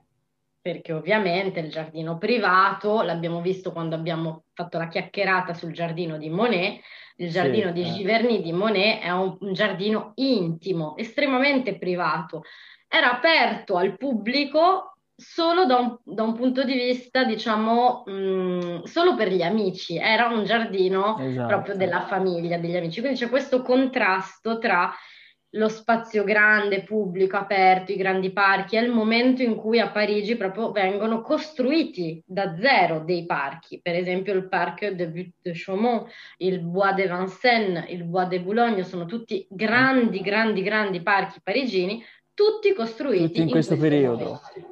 Perché 0.62 0.94
ovviamente 0.94 1.60
il 1.60 1.70
giardino 1.70 2.18
privato, 2.18 3.02
l'abbiamo 3.02 3.42
visto 3.42 3.74
quando 3.74 3.96
abbiamo 3.96 4.46
fatto 4.54 4.78
la 4.78 4.88
chiacchierata 4.88 5.54
sul 5.54 5.74
giardino 5.74 6.18
di 6.18 6.30
Monet, 6.30 6.82
il 7.18 7.30
giardino 7.30 7.68
sì, 7.68 7.74
di 7.74 7.82
eh. 7.82 7.92
Giverny 7.92 8.42
di 8.42 8.54
Monet 8.54 9.02
è 9.02 9.10
un, 9.10 9.36
un 9.42 9.54
giardino 9.54 10.14
intimo, 10.16 10.96
estremamente 10.96 11.78
privato. 11.78 12.44
Era 12.88 13.12
aperto 13.12 13.76
al 13.76 13.98
pubblico 13.98 14.93
solo 15.16 15.66
da 15.66 15.78
un, 15.78 15.98
da 16.04 16.24
un, 16.24 16.34
punto 16.34 16.64
di 16.64 16.74
vista, 16.74 17.24
diciamo, 17.24 18.04
mh, 18.06 18.84
solo 18.84 19.16
per 19.16 19.32
gli 19.32 19.44
amici, 19.44 19.98
era 19.98 20.28
un 20.28 20.44
giardino 20.44 21.18
esatto. 21.20 21.48
proprio 21.48 21.76
della 21.76 22.06
famiglia, 22.06 22.58
degli 22.58 22.76
amici. 22.76 23.00
Quindi 23.00 23.20
c'è 23.20 23.30
questo 23.30 23.62
contrasto 23.62 24.58
tra 24.58 24.94
lo 25.56 25.70
spazio 25.70 26.24
grande, 26.24 26.84
pubblico, 26.84 27.38
aperto, 27.38 27.92
i 27.92 27.96
grandi 27.96 28.32
parchi, 28.32 28.76
è 28.76 28.82
il 28.82 28.92
momento 28.92 29.44
in 29.44 29.56
cui 29.56 29.80
a 29.80 29.92
Parigi 29.92 30.36
proprio 30.36 30.72
vengono 30.72 31.22
costruiti 31.22 32.22
da 32.26 32.56
zero 32.58 33.04
dei 33.04 33.26
parchi, 33.26 33.80
per 33.82 33.96
esempio 33.96 34.34
il 34.34 34.48
Parc 34.48 34.88
de 34.90 35.08
Butte 35.10 35.36
de 35.42 35.52
Chaumont, 35.54 36.10
il 36.38 36.60
Bois 36.60 36.96
de 36.96 37.08
Vincennes, 37.08 37.86
il 37.90 38.04
Bois 38.04 38.28
de 38.28 38.42
Boulogne, 38.42 38.84
sono 38.84 39.06
tutti 39.06 39.46
grandi, 39.50 40.22
grandi, 40.22 40.64
grandi 40.64 41.04
parchi 41.04 41.40
parigini, 41.44 42.04
tutti 42.34 42.74
costruiti 42.74 43.26
tutti 43.26 43.42
in, 43.42 43.48
in 43.48 43.52
questo, 43.52 43.76
questo 43.76 43.88
periodo. 43.88 44.24
Momento. 44.24 44.63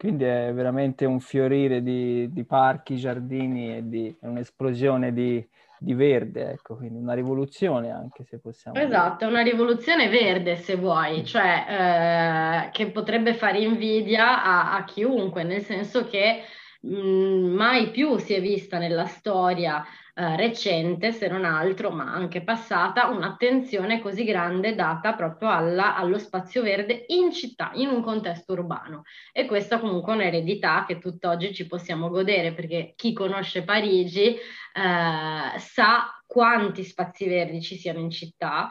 Quindi 0.00 0.24
è 0.24 0.50
veramente 0.54 1.04
un 1.04 1.20
fiorire 1.20 1.82
di, 1.82 2.32
di 2.32 2.44
parchi, 2.44 2.96
giardini 2.96 3.76
e 3.76 3.86
di, 3.86 4.16
è 4.18 4.26
un'esplosione 4.28 5.12
di, 5.12 5.46
di 5.78 5.92
verde, 5.92 6.52
ecco, 6.52 6.76
quindi 6.76 6.98
una 6.98 7.12
rivoluzione 7.12 7.90
anche 7.90 8.24
se 8.24 8.38
possiamo 8.38 8.80
Esatto, 8.80 9.26
dire. 9.26 9.30
una 9.30 9.42
rivoluzione 9.42 10.08
verde 10.08 10.56
se 10.56 10.76
vuoi, 10.76 11.22
cioè 11.26 11.66
eh, 11.68 12.70
che 12.70 12.86
potrebbe 12.86 13.34
fare 13.34 13.58
invidia 13.58 14.42
a, 14.42 14.74
a 14.76 14.84
chiunque, 14.84 15.42
nel 15.42 15.60
senso 15.60 16.06
che 16.06 16.44
mh, 16.80 16.96
mm, 16.96 17.54
mai 17.54 17.90
più 17.90 18.16
si 18.16 18.32
è 18.32 18.40
vista 18.40 18.78
nella 18.78 19.04
storia 19.04 19.84
eh, 20.20 20.36
recente, 20.36 21.12
se 21.12 21.28
non 21.28 21.46
altro, 21.46 21.90
ma 21.90 22.12
anche 22.12 22.42
passata, 22.42 23.06
un'attenzione 23.08 24.02
così 24.02 24.24
grande 24.24 24.74
data 24.74 25.14
proprio 25.14 25.48
alla, 25.48 25.96
allo 25.96 26.18
spazio 26.18 26.60
verde 26.60 27.06
in 27.08 27.32
città, 27.32 27.70
in 27.74 27.88
un 27.88 28.02
contesto 28.02 28.52
urbano. 28.52 29.04
E 29.32 29.46
questa 29.46 29.80
comunque 29.80 30.12
è 30.12 30.16
un'eredità 30.16 30.84
che 30.86 30.98
tutt'oggi 30.98 31.54
ci 31.54 31.66
possiamo 31.66 32.10
godere, 32.10 32.52
perché 32.52 32.92
chi 32.96 33.14
conosce 33.14 33.64
Parigi 33.64 34.26
eh, 34.34 35.58
sa 35.58 36.22
quanti 36.26 36.84
spazi 36.84 37.26
verdi 37.26 37.62
ci 37.62 37.76
siano 37.76 38.00
in 38.00 38.10
città 38.10 38.68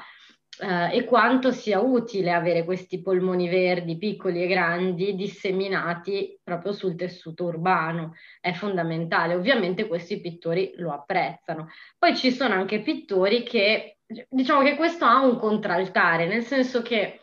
eh, 0.59 0.95
e 0.95 1.03
quanto 1.05 1.51
sia 1.51 1.79
utile 1.79 2.31
avere 2.31 2.65
questi 2.65 3.01
polmoni 3.01 3.47
verdi 3.47 3.97
piccoli 3.97 4.43
e 4.43 4.47
grandi 4.47 5.15
disseminati 5.15 6.39
proprio 6.43 6.73
sul 6.73 6.95
tessuto 6.95 7.45
urbano. 7.45 8.15
È 8.39 8.51
fondamentale. 8.51 9.35
Ovviamente 9.35 9.87
questi 9.87 10.19
pittori 10.19 10.73
lo 10.75 10.91
apprezzano. 10.91 11.69
Poi 11.97 12.15
ci 12.15 12.31
sono 12.31 12.53
anche 12.53 12.81
pittori 12.81 13.43
che, 13.43 13.99
diciamo 14.27 14.61
che 14.63 14.75
questo 14.75 15.05
ha 15.05 15.23
un 15.25 15.37
contraltare, 15.37 16.27
nel 16.27 16.43
senso 16.43 16.81
che 16.81 17.19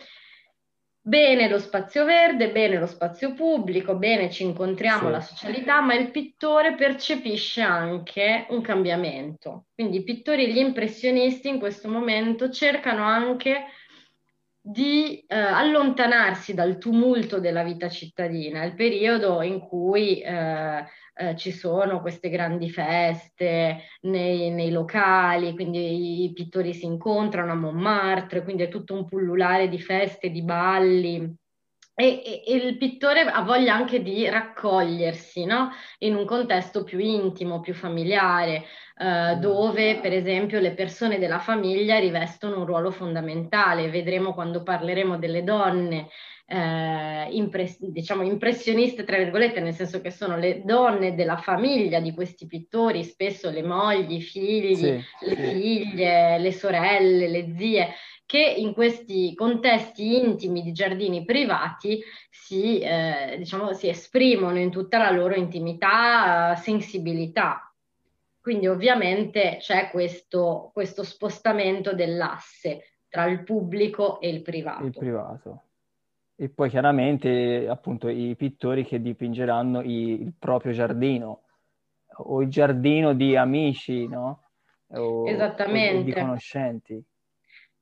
Bene 1.07 1.49
lo 1.49 1.61
spazio 1.61 2.05
verde, 2.05 2.51
bene 2.51 2.81
lo 2.81 2.87
spazio 2.89 3.33
pubblico, 3.33 3.95
bene 3.95 4.29
ci 4.29 4.43
incontriamo 4.43 5.07
sì. 5.07 5.11
la 5.13 5.21
socialità, 5.21 5.81
ma 5.81 5.95
il 5.95 6.11
pittore 6.11 6.75
percepisce 6.75 7.61
anche 7.61 8.47
un 8.49 8.61
cambiamento. 8.61 9.67
Quindi 9.73 9.99
i 9.99 10.03
pittori, 10.03 10.53
gli 10.53 10.59
impressionisti 10.59 11.49
in 11.49 11.61
questo 11.61 11.89
momento 11.89 12.51
cercano 12.51 13.05
anche 13.05 13.67
di 14.69 15.25
eh, 15.29 15.37
allontanarsi 15.37 16.53
dal 16.53 16.77
tumulto 16.79 17.39
della 17.39 17.63
vita 17.63 17.89
cittadina, 17.89 18.65
il 18.65 18.75
periodo 18.75 19.41
in 19.43 19.61
cui 19.61 20.21
eh, 20.21 20.85
eh, 21.15 21.37
ci 21.37 21.53
sono 21.53 22.01
queste 22.01 22.29
grandi 22.29 22.69
feste 22.69 23.83
nei, 24.03 24.51
nei, 24.51 24.73
locali, 24.73 25.55
quindi 25.55 26.25
i 26.25 26.33
pittori 26.33 26.75
si 26.75 26.85
incontrano 26.85 27.53
a 27.53 27.55
Montmartre, 27.55 28.43
quindi 28.43 28.65
è 28.65 28.69
tutto 28.69 28.95
un 28.95 29.05
pullulare 29.07 29.69
di 29.69 29.79
feste, 29.81 30.31
di 30.31 30.43
balli. 30.43 31.33
E, 31.99 32.43
e, 32.45 32.55
il 32.55 32.76
pittore 32.76 33.23
ha 33.23 33.41
voglia 33.41 33.75
anche 33.75 34.03
di 34.03 34.29
raccogliersi 34.29 35.47
no? 35.47 35.71
in 36.00 36.15
un 36.15 36.26
contesto 36.26 36.85
più 36.85 36.99
intimo, 36.99 37.61
più 37.61 37.73
familiare, 37.73 38.65
eh, 38.99 39.37
dove 39.37 39.99
per 40.03 40.12
esempio 40.12 40.61
le 40.61 40.73
persone 40.73 41.19
della 41.19 41.38
famiglia 41.38 41.99
rivestono 41.99 42.59
un 42.59 42.67
ruolo 42.67 42.91
fondamentale. 42.91 43.88
Vedremo 43.88 44.35
quando 44.35 44.62
parleremo 44.62 45.17
delle 45.17 45.43
donne. 45.43 46.09
Eh, 46.49 47.26
impress- 47.31 47.81
diciamo 47.81 48.23
impressioniste 48.23 49.03
tra 49.03 49.17
virgolette 49.17 49.59
nel 49.59 49.75
senso 49.75 50.00
che 50.00 50.12
sono 50.12 50.37
le 50.37 50.62
donne 50.65 51.17
della 51.17 51.38
famiglia 51.38 51.99
di 51.99 52.15
questi 52.15 52.47
pittori 52.47 53.03
spesso 53.03 53.50
le 53.50 53.65
mogli, 53.65 54.12
i 54.12 54.21
figli, 54.21 54.76
sì, 54.76 55.05
le 55.23 55.35
figlie, 55.35 56.38
le 56.38 56.53
sorelle, 56.53 57.26
le 57.26 57.53
zie 57.57 57.88
che 58.26 58.40
in 58.40 58.75
questi 58.75 59.35
contesti 59.35 60.21
intimi 60.21 60.62
di 60.62 60.73
giardini 60.73 61.25
privati 61.25 62.02
si, 62.28 62.80
eh, 62.80 63.37
diciamo, 63.38 63.73
si 63.73 63.88
esprimono 63.88 64.59
in 64.59 64.71
tutta 64.71 64.99
la 64.99 65.11
loro 65.11 65.35
intimità, 65.35 66.56
sensibilità. 66.56 67.73
Quindi 68.40 68.66
ovviamente 68.66 69.59
c'è 69.61 69.90
questo, 69.90 70.71
questo 70.73 71.04
spostamento 71.04 71.95
dell'asse 71.95 72.99
tra 73.09 73.26
il 73.26 73.45
pubblico 73.45 74.21
e 74.21 74.28
il 74.28 74.42
privato. 74.42 74.85
Il 74.85 74.92
privato. 74.92 75.62
E 76.35 76.49
poi 76.49 76.68
chiaramente 76.68 77.66
appunto 77.68 78.09
i 78.09 78.35
pittori 78.37 78.85
che 78.85 79.00
dipingeranno 79.00 79.83
i, 79.83 80.21
il 80.21 80.35
proprio 80.38 80.73
giardino 80.73 81.42
o 82.18 82.42
il 82.42 82.49
giardino 82.49 83.14
di 83.14 83.37
amici, 83.37 84.06
no? 84.06 84.42
O, 84.88 85.28
Esattamente. 85.28 85.99
O 85.99 86.02
di 86.02 86.12
conoscenti. 86.12 87.04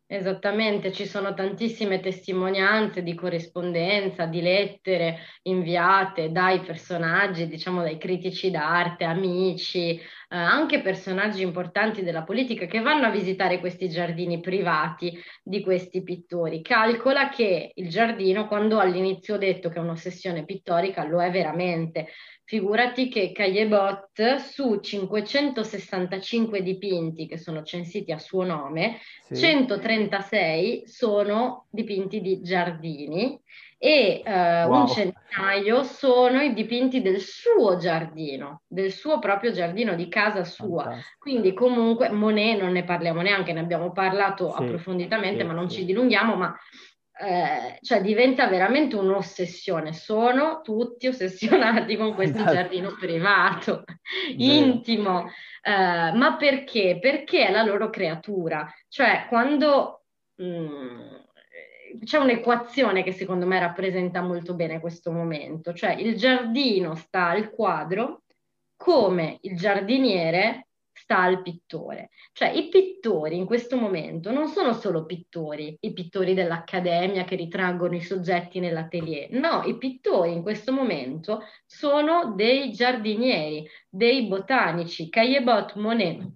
Esattamente, 0.07 0.93
ci 0.93 1.07
sono 1.07 1.33
tantissime 1.33 1.99
testimonianze 1.99 3.03
di 3.03 3.15
corrispondenza, 3.15 4.27
di 4.27 4.43
lettere 4.43 5.21
inviate 5.45 6.31
dai 6.31 6.61
personaggi, 6.61 7.49
diciamo 7.49 7.81
dai 7.81 7.97
critici 7.97 8.51
d'arte, 8.51 9.05
amici, 9.05 9.99
eh, 9.99 10.03
anche 10.29 10.83
personaggi 10.83 11.41
importanti 11.41 12.03
della 12.03 12.23
politica 12.23 12.67
che 12.67 12.81
vanno 12.81 13.07
a 13.07 13.11
visitare 13.11 13.61
questi 13.61 13.89
giardini 13.89 14.41
privati 14.41 15.19
di 15.43 15.63
questi 15.63 16.03
pittori. 16.03 16.61
Calcola 16.61 17.31
che 17.31 17.73
il 17.75 17.89
giardino, 17.89 18.47
quando 18.47 18.79
all'inizio 18.79 19.37
ho 19.37 19.39
detto 19.39 19.71
che 19.71 19.79
è 19.79 19.81
un'ossessione 19.83 20.45
pittorica, 20.45 21.05
lo 21.05 21.23
è 21.23 21.31
veramente 21.31 22.09
Figurati 22.47 23.09
che 23.09 23.33
Caillebot 23.33 24.37
su 24.37 24.79
565 24.79 26.63
dipinti 26.63 27.27
che 27.27 27.39
sono 27.39 27.63
censiti 27.63 28.13
a 28.13 28.19
suo 28.19 28.45
nome, 28.45 28.99
sì. 29.23 29.37
136 29.37 30.87
sono 30.87 31.67
dipinti 31.71 32.21
di 32.21 32.43
giardini 32.43 33.41
e 33.79 34.23
uh, 34.25 34.31
wow. 34.69 34.81
un 34.81 34.89
centinaio 34.89 35.83
sono 35.83 36.41
i 36.41 36.53
dipinti 36.53 37.01
del 37.01 37.21
suo 37.21 37.77
giardino, 37.77 38.63
del 38.67 38.93
suo 38.93 39.19
proprio 39.19 39.51
giardino 39.51 39.95
di 39.95 40.09
casa 40.09 40.45
sua. 40.45 40.85
Fantastico. 40.85 41.17
Quindi 41.19 41.55
comunque 41.55 42.11
Monet 42.11 42.61
non 42.61 42.73
ne 42.73 42.85
parliamo 42.85 43.23
neanche, 43.23 43.53
ne 43.53 43.61
abbiamo 43.61 43.93
parlato 43.93 44.51
sì, 44.51 44.63
approfonditamente, 44.63 45.41
sì, 45.41 45.47
ma 45.47 45.55
non 45.55 45.69
ci 45.69 45.85
dilunghiamo, 45.85 46.35
ma 46.35 46.55
eh, 47.17 47.79
cioè 47.81 48.01
diventa 48.01 48.49
veramente 48.49 48.97
un'ossessione. 48.97 49.93
Sono 49.93 50.61
tutti 50.63 51.07
ossessionati 51.07 51.97
con 51.97 52.15
questo 52.15 52.39
esatto. 52.39 52.53
giardino 52.53 52.97
privato, 52.99 53.85
intimo. 54.37 55.31
Eh, 55.63 56.13
ma 56.13 56.37
perché? 56.39 56.99
Perché 57.01 57.47
è 57.47 57.51
la 57.51 57.63
loro 57.63 57.89
creatura. 57.91 58.69
Cioè, 58.89 59.27
quando 59.29 60.07
mh, 60.37 60.45
mm, 60.45 61.15
c'è 62.05 62.19
un'equazione 62.19 63.03
che 63.05 63.13
secondo 63.13 63.47
me 63.47 63.61
rappresenta 63.61 64.21
molto 64.21 64.55
bene 64.55 64.81
questo 64.81 65.13
momento, 65.13 65.73
cioè 65.73 65.93
il 65.93 66.17
giardino 66.17 66.95
sta 66.97 67.29
al 67.29 67.51
quadro 67.51 68.23
come 68.77 69.39
il 69.43 69.57
giardiniere 69.57 70.67
sta 71.05 71.21
al 71.21 71.43
pittore. 71.43 72.11
Cioè 72.33 72.49
i 72.49 72.69
pittori 72.69 73.37
in 73.37 73.45
questo 73.45 73.77
momento 73.77 74.33
non 74.33 74.49
sono 74.49 74.73
solo 74.73 75.05
pittori, 75.05 75.77
i 75.81 75.93
pittori 75.93 76.35
dell'accademia 76.35 77.25
che 77.25 77.37
ritraggono 77.37 77.95
i 77.95 78.01
soggetti 78.01 78.59
nell'atelier, 78.59 79.31
no, 79.33 79.63
i 79.65 79.77
pittori 79.77 80.33
in 80.33 80.43
questo 80.43 80.73
momento 80.73 81.43
sono 81.67 82.33
dei 82.35 82.73
giardinieri, 82.73 83.69
dei 83.89 84.27
botanici, 84.27 85.11
Caillebot, 85.11 85.75
Monet, 85.75 86.27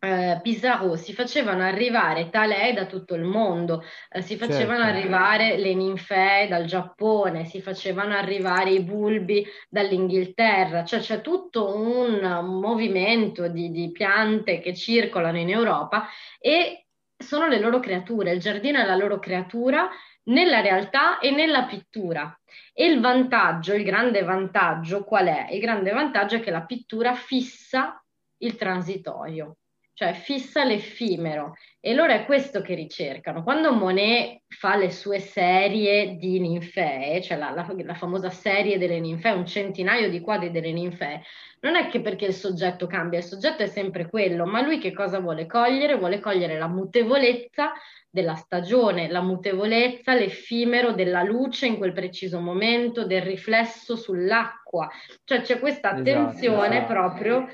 eh, 0.00 0.38
Pissarro 0.42 0.96
si 0.96 1.12
facevano 1.12 1.62
arrivare 1.62 2.30
talè 2.30 2.72
da 2.72 2.86
tutto 2.86 3.14
il 3.14 3.24
mondo, 3.24 3.82
eh, 4.10 4.22
si 4.22 4.36
facevano 4.36 4.84
certo. 4.84 4.98
arrivare 4.98 5.56
le 5.58 5.74
ninfee 5.74 6.48
dal 6.48 6.64
Giappone, 6.64 7.44
si 7.44 7.60
facevano 7.60 8.14
arrivare 8.14 8.70
i 8.70 8.82
bulbi 8.82 9.44
dall'Inghilterra, 9.68 10.84
cioè 10.84 11.00
c'è 11.00 11.20
tutto 11.20 11.74
un, 11.76 12.22
un 12.22 12.60
movimento 12.60 13.48
di, 13.48 13.70
di 13.70 13.90
piante 13.90 14.60
che 14.60 14.74
circolano 14.74 15.38
in 15.38 15.50
Europa 15.50 16.06
e 16.38 16.86
sono 17.16 17.48
le 17.48 17.58
loro 17.58 17.80
creature, 17.80 18.32
il 18.32 18.40
giardino 18.40 18.78
è 18.78 18.84
la 18.84 18.94
loro 18.94 19.18
creatura 19.18 19.88
nella 20.24 20.60
realtà 20.60 21.18
e 21.18 21.32
nella 21.32 21.64
pittura. 21.64 22.32
E 22.72 22.86
il 22.86 23.00
vantaggio, 23.00 23.74
il 23.74 23.82
grande 23.82 24.22
vantaggio 24.22 25.02
qual 25.02 25.26
è? 25.26 25.48
Il 25.50 25.60
grande 25.60 25.90
vantaggio 25.90 26.36
è 26.36 26.40
che 26.40 26.52
la 26.52 26.62
pittura 26.62 27.14
fissa 27.14 28.00
il 28.38 28.54
transitorio 28.54 29.56
cioè 29.98 30.12
fissa 30.12 30.62
l'effimero. 30.62 31.54
E 31.80 31.92
loro 31.92 32.12
è 32.12 32.24
questo 32.24 32.60
che 32.60 32.76
ricercano. 32.76 33.42
Quando 33.42 33.72
Monet 33.72 34.42
fa 34.46 34.76
le 34.76 34.92
sue 34.92 35.18
serie 35.18 36.14
di 36.14 36.38
ninfee, 36.38 37.20
cioè 37.20 37.36
la, 37.36 37.50
la, 37.50 37.66
la, 37.76 37.94
famosa 37.94 38.30
serie 38.30 38.78
delle 38.78 39.00
ninfee, 39.00 39.32
un 39.32 39.44
centinaio 39.44 40.08
di 40.08 40.20
quadri 40.20 40.52
delle 40.52 40.70
ninfee, 40.70 41.22
non 41.62 41.74
è 41.74 41.88
che 41.88 42.00
perché 42.00 42.26
il 42.26 42.32
soggetto 42.32 42.86
cambia, 42.86 43.18
il 43.18 43.24
soggetto 43.24 43.64
è 43.64 43.66
sempre 43.66 44.08
quello, 44.08 44.46
ma 44.46 44.60
lui 44.60 44.78
che 44.78 44.92
cosa 44.92 45.18
vuole 45.18 45.46
cogliere? 45.46 45.96
Vuole 45.96 46.20
cogliere 46.20 46.56
la 46.58 46.68
mutevolezza 46.68 47.72
della 48.08 48.36
stagione, 48.36 49.08
la 49.08 49.20
mutevolezza, 49.20 50.14
l'effimero 50.14 50.92
della 50.92 51.24
luce 51.24 51.66
in 51.66 51.76
quel 51.76 51.92
preciso 51.92 52.38
momento, 52.38 53.04
del 53.04 53.22
riflesso 53.22 53.96
sull'acqua. 53.96 54.88
Cioè 55.24 55.40
c'è 55.40 55.58
questa 55.58 55.90
attenzione 55.90 56.84
esatto, 56.84 56.92
esatto. 56.92 56.92
proprio 56.92 57.48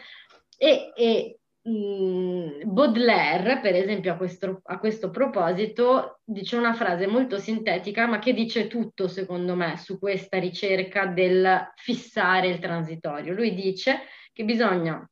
e, 0.59 0.93
e 0.95 1.39
Baudelaire, 1.67 3.59
per 3.61 3.75
esempio, 3.75 4.13
a 4.13 4.17
questo, 4.17 4.61
a 4.65 4.79
questo, 4.79 5.09
proposito, 5.09 6.21
dice 6.23 6.57
una 6.57 6.75
frase 6.75 7.07
molto 7.07 7.39
sintetica, 7.39 8.07
ma 8.07 8.19
che 8.19 8.35
dice 8.35 8.67
tutto, 8.67 9.09
secondo 9.09 9.55
me, 9.55 9.79
su 9.79 9.99
questa 9.99 10.39
ricerca 10.39 11.07
del 11.07 11.73
fissare 11.77 12.49
il 12.49 12.59
transitorio. 12.59 13.33
Lui 13.33 13.55
dice 13.55 14.01
che 14.35 14.45
bisogna 14.45 15.09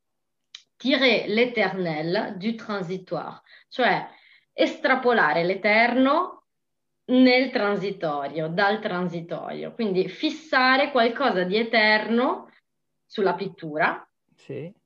tirer 0.76 1.26
l'éternel 1.28 2.34
du 2.36 2.54
transitoire, 2.54 3.40
cioè 3.68 4.06
estrapolare 4.52 5.44
l'eterno 5.44 6.48
nel 7.06 7.50
transitorio, 7.50 8.48
dal 8.48 8.78
transitorio, 8.78 9.72
quindi 9.72 10.06
fissare 10.06 10.90
qualcosa 10.90 11.44
di 11.44 11.56
eterno 11.56 12.50
sulla 13.06 13.32
pittura. 13.32 14.06
Sì 14.34 14.80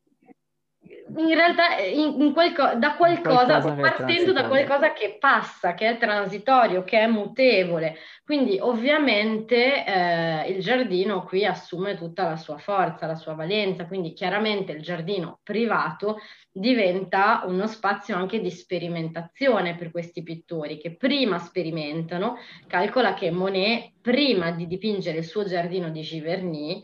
in 1.17 1.35
realtà 1.35 1.79
in, 1.79 2.21
in 2.21 2.33
qualco, 2.33 2.75
da 2.77 2.95
qualcosa, 2.95 3.61
qualcosa 3.61 3.75
partendo 3.75 4.33
da 4.33 4.47
qualcosa 4.47 4.93
che 4.93 5.17
passa, 5.19 5.75
che 5.75 5.89
è 5.89 5.99
transitorio, 5.99 6.85
che 6.85 7.01
è 7.01 7.07
mutevole. 7.07 7.97
Quindi 8.25 8.59
ovviamente 8.61 9.85
eh, 9.85 10.51
il 10.51 10.61
giardino 10.61 11.25
qui 11.25 11.45
assume 11.45 11.97
tutta 11.97 12.29
la 12.29 12.37
sua 12.37 12.59
forza, 12.59 13.07
la 13.07 13.15
sua 13.15 13.35
valenza, 13.35 13.87
quindi 13.87 14.13
chiaramente 14.13 14.73
il 14.73 14.83
giardino 14.83 15.41
privato 15.43 16.19
diventa 16.51 17.45
uno 17.47 17.67
spazio 17.67 18.17
anche 18.17 18.41
di 18.41 18.51
sperimentazione 18.51 19.77
per 19.77 19.91
questi 19.91 20.23
pittori 20.23 20.79
che 20.79 20.97
prima 20.97 21.39
sperimentano. 21.39 22.37
Calcola 22.67 23.15
che 23.15 23.31
Monet, 23.31 23.93
prima 24.01 24.51
di 24.51 24.67
dipingere 24.67 25.19
il 25.19 25.25
suo 25.25 25.45
giardino 25.45 25.91
di 25.91 26.01
Giverny, 26.01 26.83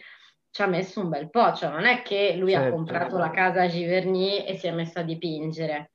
ci 0.53 0.61
ha 0.61 0.67
messo 0.67 1.01
un 1.01 1.09
bel 1.09 1.31
po', 1.31 1.55
cioè 1.55 1.71
non 1.71 1.87
è 1.87 2.03
che 2.03 2.37
lui 2.37 2.53
certo. 2.53 2.69
ha 2.69 2.71
comprato 2.71 3.17
la 3.17 3.31
casa 3.31 3.63
a 3.63 3.69
Giverny 3.69 4.45
e 4.45 4.55
si 4.59 4.67
è 4.67 4.71
messo 4.71 4.99
a 4.99 5.03
dipingere. 5.03 5.93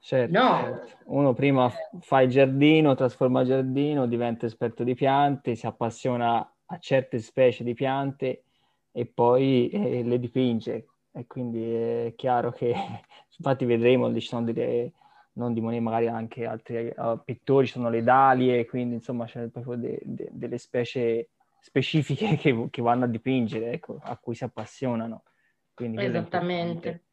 Certo, 0.00 0.38
no. 0.38 0.60
Certo. 0.60 0.96
Uno 1.06 1.32
prima 1.32 1.72
fa 2.00 2.20
il 2.20 2.28
giardino, 2.28 2.94
trasforma 2.94 3.40
il 3.40 3.46
giardino, 3.46 4.06
diventa 4.06 4.44
esperto 4.44 4.84
di 4.84 4.94
piante, 4.94 5.54
si 5.54 5.66
appassiona 5.66 6.38
a 6.66 6.78
certe 6.78 7.18
specie 7.20 7.64
di 7.64 7.72
piante 7.72 8.44
e 8.92 9.06
poi 9.06 9.70
eh, 9.70 10.02
le 10.02 10.18
dipinge. 10.18 10.88
E 11.10 11.26
quindi 11.26 11.64
è 11.64 12.12
chiaro 12.16 12.52
che, 12.52 12.74
infatti 13.38 13.64
vedremo, 13.64 14.12
ci 14.12 14.26
sono 14.26 14.44
delle, 14.44 14.92
non 15.32 15.54
di 15.54 15.62
Monet, 15.62 15.80
magari 15.80 16.08
anche 16.08 16.44
altri 16.44 16.92
uh, 16.94 17.18
pittori, 17.24 17.64
ci 17.64 17.72
sono 17.72 17.88
le 17.88 18.02
dalie, 18.02 18.66
quindi 18.66 18.96
insomma 18.96 19.24
c'è 19.24 19.48
proprio 19.48 19.76
de, 19.76 19.98
de, 20.04 20.28
delle 20.32 20.58
specie 20.58 21.30
specifiche 21.60 22.36
che, 22.38 22.68
che 22.70 22.82
vanno 22.82 23.04
a 23.04 23.08
dipingere, 23.08 23.72
ecco, 23.72 23.98
a 24.02 24.16
cui 24.18 24.34
si 24.34 24.44
appassionano. 24.44 25.22
Quindi 25.74 26.04
Esattamente. 26.04 27.06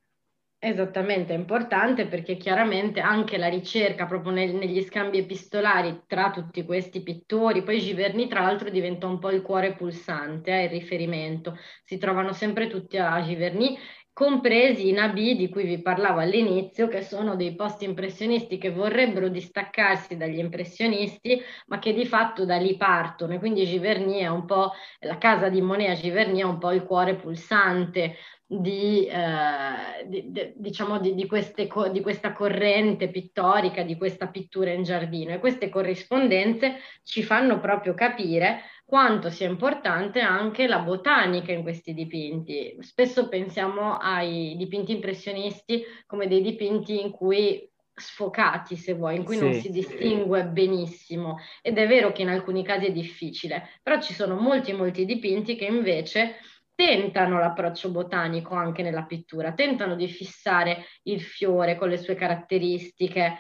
Esattamente, 0.66 1.34
è 1.34 1.38
importante 1.38 2.08
perché 2.08 2.38
chiaramente 2.38 3.02
anche 3.02 3.38
la 3.38 3.50
ricerca 3.50 4.06
proprio 4.06 4.32
nel, 4.32 4.56
negli 4.56 4.82
scambi 4.82 5.18
epistolari 5.18 6.04
tra 6.08 6.32
tutti 6.32 6.64
questi 6.64 7.04
pittori, 7.04 7.64
poi 7.64 7.82
Giverny 7.82 8.30
tra 8.30 8.40
l'altro 8.40 8.70
diventa 8.70 9.06
un 9.06 9.20
po' 9.20 9.30
il 9.32 9.42
cuore 9.42 9.76
pulsante, 9.76 10.52
eh, 10.52 10.64
il 10.64 10.70
riferimento, 10.70 11.58
si 11.84 11.98
trovano 11.98 12.32
sempre 12.32 12.68
tutti 12.68 12.98
a 12.98 13.22
Giverny 13.22 13.78
compresi 14.14 14.90
i 14.90 14.92
Nabi 14.92 15.36
di 15.36 15.50
cui 15.50 15.64
vi 15.66 15.82
parlavo 15.82 16.20
all'inizio, 16.20 16.88
che 16.88 17.02
sono 17.02 17.36
dei 17.36 17.56
post 17.56 17.82
impressionisti 17.82 18.58
che 18.60 18.72
vorrebbero 18.72 19.28
distaccarsi 19.28 20.16
dagli 20.16 20.38
impressionisti, 20.38 21.42
ma 21.68 21.80
che 21.80 21.94
di 21.94 22.06
fatto 22.06 22.46
da 22.46 22.58
lì 22.58 22.78
partono. 22.78 23.34
E 23.34 23.40
quindi 23.40 23.66
Giverny 23.66 24.20
è 24.20 24.28
un 24.28 24.46
po' 24.46 24.72
la 25.00 25.18
casa 25.18 25.50
di 25.50 25.62
Monet 25.62 25.90
a 25.98 26.00
Giverny 26.00 26.40
è 26.40 26.44
un 26.44 26.60
po' 26.60 26.72
il 26.72 26.84
cuore 26.84 27.16
pulsante 27.16 28.16
di, 28.60 29.06
eh, 29.06 30.06
di, 30.06 30.32
di, 30.32 30.54
diciamo 30.56 31.00
di, 31.00 31.26
queste, 31.26 31.70
di, 31.92 32.02
questa 32.02 32.34
corrente 32.34 33.10
pittorica, 33.10 33.84
di 33.84 33.98
questa 33.98 34.28
pittura 34.28 34.72
in 34.72 34.84
giardino. 34.84 35.34
E 35.34 35.40
queste 35.40 35.70
corrispondenze 35.70 36.78
ci 37.04 37.24
fanno 37.24 37.60
proprio 37.60 37.94
capire 37.94 38.62
quanto 38.86 39.30
sia 39.30 39.48
importante 39.50 40.20
anche 40.20 40.68
la 40.68 40.80
botanica 40.80 41.52
in 41.52 41.64
questi 41.64 41.94
dipinti. 41.94 42.78
Spesso 42.80 43.28
pensiamo 43.30 43.98
ai 43.98 44.56
dipinti 44.58 44.92
impressionisti 44.92 45.84
come 46.06 46.28
dei 46.28 46.42
dipinti 46.42 47.02
in 47.02 47.12
cui 47.12 47.70
sfocati, 47.96 48.76
se 48.76 48.94
vuoi, 48.94 49.18
in 49.18 49.24
cui 49.24 49.36
sì, 49.36 49.44
non 49.44 49.54
si 49.54 49.70
distingue 49.70 50.42
sì. 50.42 50.48
benissimo. 50.48 51.38
Ed 51.62 51.78
è 51.78 51.88
vero 51.88 52.12
che 52.12 52.24
in 52.24 52.30
alcuni 52.30 52.64
casi 52.64 52.88
è 52.88 52.92
difficile, 52.92 53.70
però 53.82 54.02
ci 54.02 54.14
sono 54.14 54.36
molti, 54.36 54.74
molti 54.74 55.06
dipinti 55.06 55.56
che 55.56 55.66
invece 55.66 56.36
tentano 56.76 57.40
l'approccio 57.40 57.90
botanico 57.90 58.56
anche 58.56 58.84
nella 58.84 59.04
pittura, 59.04 59.54
tentano 59.54 59.96
di 59.96 60.08
fissare 60.08 60.86
il 61.04 61.22
fiore 61.22 61.76
con 61.76 61.90
le 61.90 61.98
sue 61.98 62.16
caratteristiche, 62.16 63.38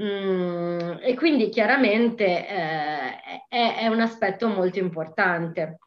Mm, 0.00 0.98
e 1.00 1.14
quindi 1.16 1.48
chiaramente 1.48 2.24
eh, 2.24 3.46
è, 3.48 3.76
è, 3.80 3.86
un 3.88 4.00
aspetto 4.00 4.46
molto 4.46 4.78
importante 4.78 5.80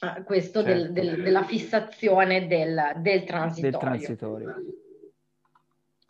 eh, 0.00 0.22
questo 0.22 0.62
certo. 0.62 0.92
del, 0.92 0.92
del, 0.92 1.22
della 1.22 1.44
fissazione 1.44 2.46
del, 2.46 2.92
del 2.96 3.24
transitorio. 3.24 3.70
Del 3.70 3.80
transitorio. 3.80 4.54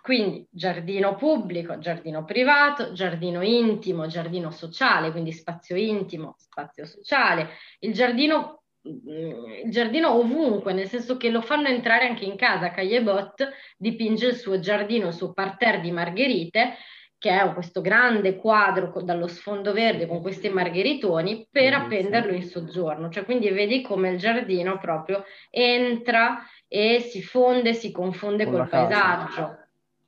Quindi 0.00 0.46
giardino 0.50 1.16
pubblico, 1.16 1.78
giardino 1.78 2.24
privato, 2.24 2.92
giardino 2.92 3.40
intimo, 3.42 4.06
giardino 4.06 4.50
sociale, 4.50 5.10
quindi 5.10 5.32
spazio 5.32 5.76
intimo, 5.76 6.36
spazio 6.38 6.84
sociale. 6.84 7.48
Il 7.80 7.94
giardino, 7.94 8.63
il 8.84 9.70
giardino 9.70 10.12
ovunque, 10.12 10.72
nel 10.72 10.88
senso 10.88 11.16
che 11.16 11.30
lo 11.30 11.40
fanno 11.40 11.68
entrare 11.68 12.06
anche 12.06 12.24
in 12.24 12.36
casa. 12.36 12.70
Caillebot 12.70 13.50
dipinge 13.76 14.28
il 14.28 14.34
suo 14.34 14.58
giardino, 14.58 15.08
il 15.08 15.14
suo 15.14 15.32
parterre 15.32 15.80
di 15.80 15.90
margherite, 15.90 16.74
che 17.18 17.40
è 17.40 17.52
questo 17.54 17.80
grande 17.80 18.36
quadro 18.36 18.92
dallo 19.02 19.26
sfondo 19.26 19.72
verde 19.72 20.06
con 20.06 20.20
questi 20.20 20.50
margheritoni, 20.50 21.48
per 21.50 21.72
appenderlo 21.72 22.34
in 22.34 22.42
soggiorno. 22.42 23.08
Cioè, 23.08 23.24
quindi 23.24 23.48
vedi 23.48 23.80
come 23.80 24.10
il 24.10 24.18
giardino 24.18 24.78
proprio 24.78 25.24
entra 25.48 26.44
e 26.68 27.00
si 27.00 27.22
fonde, 27.22 27.72
si 27.72 27.90
confonde 27.90 28.44
con 28.44 28.54
col 28.54 28.68
paesaggio. 28.68 29.63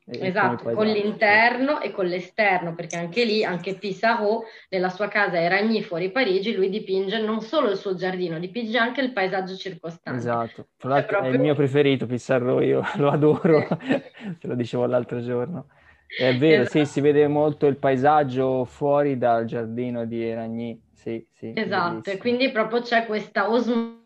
Esatto, 0.08 0.70
con 0.70 0.86
l'interno 0.86 1.80
e 1.80 1.90
con 1.90 2.06
l'esterno, 2.06 2.76
perché 2.76 2.96
anche 2.96 3.24
lì, 3.24 3.42
anche 3.42 3.74
Pissarro, 3.74 4.44
nella 4.68 4.88
sua 4.88 5.08
casa 5.08 5.36
ai 5.36 5.48
Ragni 5.48 5.82
fuori 5.82 6.12
Parigi, 6.12 6.54
lui 6.54 6.70
dipinge 6.70 7.18
non 7.18 7.40
solo 7.40 7.70
il 7.70 7.76
suo 7.76 7.96
giardino, 7.96 8.38
dipinge 8.38 8.78
anche 8.78 9.00
il 9.00 9.12
paesaggio 9.12 9.56
circostante. 9.56 10.20
Esatto, 10.20 10.68
tra 10.76 10.90
l'altro 10.90 11.08
è, 11.08 11.10
proprio... 11.10 11.32
è 11.32 11.34
il 11.34 11.40
mio 11.40 11.54
preferito 11.56 12.06
Pissarro, 12.06 12.60
io 12.60 12.82
lo 12.98 13.10
adoro, 13.10 13.66
te 14.38 14.46
lo 14.46 14.54
dicevo 14.54 14.86
l'altro 14.86 15.20
giorno. 15.20 15.66
È 16.06 16.36
vero, 16.36 16.62
esatto. 16.62 16.84
sì, 16.84 16.92
si 16.92 17.00
vede 17.00 17.26
molto 17.26 17.66
il 17.66 17.76
paesaggio 17.76 18.64
fuori 18.64 19.18
dal 19.18 19.44
giardino 19.44 20.04
di 20.04 20.22
Eragny, 20.22 20.80
sì, 20.92 21.26
sì. 21.32 21.52
Esatto, 21.52 22.10
e 22.10 22.16
quindi 22.16 22.52
proprio 22.52 22.80
c'è 22.80 23.06
questa 23.06 23.50
osmosi 23.50 24.04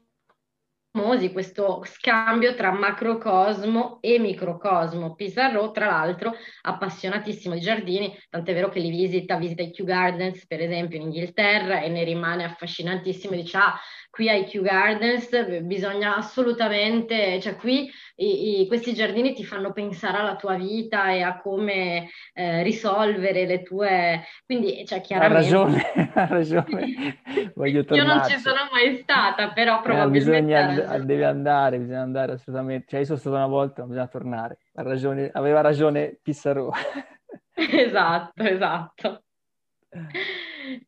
questo 1.33 1.83
scambio 1.85 2.55
tra 2.55 2.72
macrocosmo 2.72 3.98
e 4.00 4.18
microcosmo. 4.18 5.14
Pissarro, 5.14 5.70
tra 5.70 5.87
l'altro, 5.87 6.35
appassionatissimo 6.62 7.55
di 7.55 7.61
giardini, 7.61 8.18
tant'è 8.29 8.53
vero 8.53 8.68
che 8.68 8.81
li 8.81 8.90
visita, 8.90 9.37
visita 9.37 9.62
i 9.62 9.70
Kew 9.70 9.87
Gardens, 9.87 10.46
per 10.46 10.61
esempio, 10.61 10.98
in 10.98 11.05
Inghilterra 11.05 11.81
e 11.81 11.88
ne 11.88 12.03
rimane 12.03 12.44
affascinantissimo. 12.44 13.35
Dice, 13.35 13.57
ah, 13.57 13.79
qui 14.11 14.29
ai 14.29 14.44
Kew 14.44 14.62
Gardens 14.62 15.62
bisogna 15.62 16.16
assolutamente, 16.16 17.40
cioè 17.40 17.55
qui 17.55 17.88
i, 18.16 18.61
i, 18.61 18.66
questi 18.66 18.92
giardini 18.92 19.33
ti 19.33 19.44
fanno 19.44 19.72
pensare 19.72 20.18
alla 20.18 20.37
tua 20.37 20.57
vita 20.57 21.11
e 21.11 21.22
a 21.22 21.40
come 21.40 22.09
eh, 22.35 22.62
risolvere 22.62 23.46
le 23.46 23.62
tue... 23.62 24.24
Quindi, 24.44 24.85
cioè, 24.85 25.00
chiaramente... 25.00 25.55
Ha 25.55 25.62
ragione, 25.62 25.92
ha 26.14 26.26
ragione. 26.26 27.20
Voglio 27.55 27.85
Io 27.90 28.05
non 28.05 28.24
ci 28.24 28.37
sono 28.38 28.68
mai 28.72 28.96
stata, 28.96 29.53
però 29.53 29.81
probabilmente... 29.81 30.37
Eh, 30.37 30.42
bisogna, 30.42 30.80
deve 31.05 31.25
andare, 31.25 31.79
bisogna 31.79 32.03
andare 32.03 32.33
assolutamente. 32.33 32.87
Cioè, 32.88 33.01
io 33.01 33.07
sono 33.07 33.19
stata 33.19 33.37
una 33.37 33.47
volta, 33.47 33.83
bisogna 33.83 34.07
tornare. 34.07 34.59
Ragione, 34.75 35.31
aveva 35.33 35.61
ragione 35.61 36.19
Pissarro. 36.23 36.71
esatto, 37.55 38.43
esatto. 38.43 39.23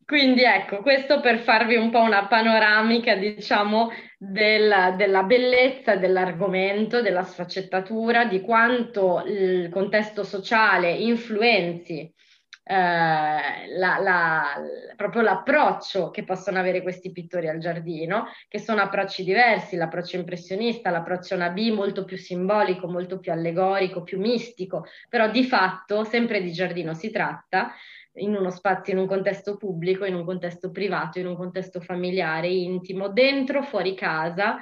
Quindi 0.05 0.43
ecco, 0.43 0.77
questo 0.81 1.19
per 1.19 1.39
farvi 1.39 1.75
un 1.75 1.89
po' 1.89 2.01
una 2.01 2.27
panoramica, 2.27 3.15
diciamo, 3.15 3.89
del, 4.17 4.93
della 4.95 5.23
bellezza 5.23 5.95
dell'argomento, 5.97 7.01
della 7.01 7.23
sfaccettatura, 7.23 8.25
di 8.25 8.39
quanto 8.41 9.23
il 9.25 9.69
contesto 9.69 10.23
sociale 10.23 10.91
influenzi 10.91 12.13
eh, 12.63 12.75
la, 12.75 13.97
la, 13.99 14.43
proprio 14.95 15.21
l'approccio 15.21 16.09
che 16.11 16.23
possono 16.23 16.59
avere 16.59 16.81
questi 16.81 17.11
pittori 17.11 17.49
al 17.49 17.59
giardino, 17.59 18.27
che 18.47 18.59
sono 18.59 18.81
approcci 18.81 19.23
diversi, 19.23 19.75
l'approccio 19.75 20.15
impressionista, 20.15 20.89
l'approccio 20.89 21.35
Nabi 21.35 21.71
molto 21.71 22.05
più 22.05 22.17
simbolico, 22.17 22.87
molto 22.87 23.19
più 23.19 23.31
allegorico, 23.31 24.03
più 24.03 24.19
mistico, 24.19 24.85
però 25.09 25.29
di 25.29 25.43
fatto 25.43 26.03
sempre 26.03 26.41
di 26.41 26.51
giardino 26.51 26.93
si 26.93 27.11
tratta 27.11 27.73
in 28.17 28.35
uno 28.35 28.49
spazio, 28.51 28.93
in 28.93 28.99
un 28.99 29.07
contesto 29.07 29.57
pubblico, 29.57 30.05
in 30.05 30.15
un 30.15 30.23
contesto 30.23 30.71
privato, 30.71 31.19
in 31.19 31.27
un 31.27 31.35
contesto 31.35 31.81
familiare, 31.81 32.47
intimo, 32.47 33.09
dentro, 33.09 33.63
fuori 33.63 33.95
casa, 33.95 34.59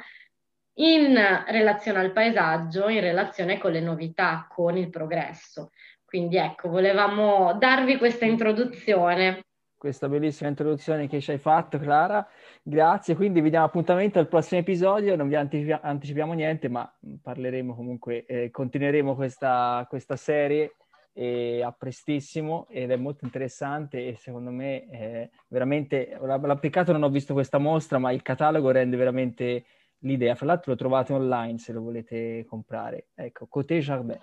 in 0.76 1.16
relazione 1.48 2.00
al 2.00 2.14
paesaggio, 2.14 2.88
in 2.88 3.02
relazione 3.02 3.58
con 3.58 3.72
le 3.72 3.82
novità, 3.82 4.48
con 4.50 4.78
il 4.78 4.90
progresso. 4.90 5.72
Quindi 6.12 6.36
ecco, 6.36 6.68
volevamo 6.68 7.54
darvi 7.58 7.96
questa 7.96 8.26
introduzione. 8.26 9.46
Questa 9.78 10.10
bellissima 10.10 10.50
introduzione 10.50 11.08
che 11.08 11.22
ci 11.22 11.32
hai 11.32 11.38
fatto, 11.38 11.80
Clara. 11.80 12.28
Grazie. 12.62 13.16
Quindi 13.16 13.40
vi 13.40 13.50
diamo 13.50 13.64
appuntamento 13.64 14.20
al 14.20 14.28
prossimo 14.28 14.60
episodio. 14.60 15.16
Non 15.16 15.30
vi 15.30 15.36
anticipiamo 15.36 16.34
niente, 16.34 16.68
ma 16.68 16.94
parleremo 17.22 17.74
comunque, 17.74 18.26
eh, 18.26 18.52
continueremo 18.52 19.16
questa, 19.16 19.86
questa 19.88 20.18
serie 20.18 20.76
e 21.14 21.64
a 21.64 21.72
prestissimo 21.72 22.68
ed 22.70 22.92
è 22.92 22.98
molto 22.98 23.24
interessante 23.24 24.10
e 24.10 24.18
secondo 24.18 24.52
me 24.52 24.88
è 24.90 25.30
veramente 25.48 26.18
l'applicato 26.20 26.92
non 26.92 27.04
ho 27.04 27.10
visto 27.10 27.34
questa 27.34 27.58
mostra 27.58 28.00
ma 28.00 28.14
il 28.14 28.22
catalogo 28.22 28.72
rende 28.72 28.96
veramente 28.96 29.66
l'idea 30.00 30.36
fra 30.36 30.46
l'altro 30.46 30.72
lo 30.72 30.78
trovate 30.78 31.12
online 31.12 31.58
se 31.58 31.74
lo 31.74 31.82
volete 31.82 32.46
comprare 32.48 33.08
ecco 33.14 33.46
Coté 33.48 33.80
Jardin 33.80 34.18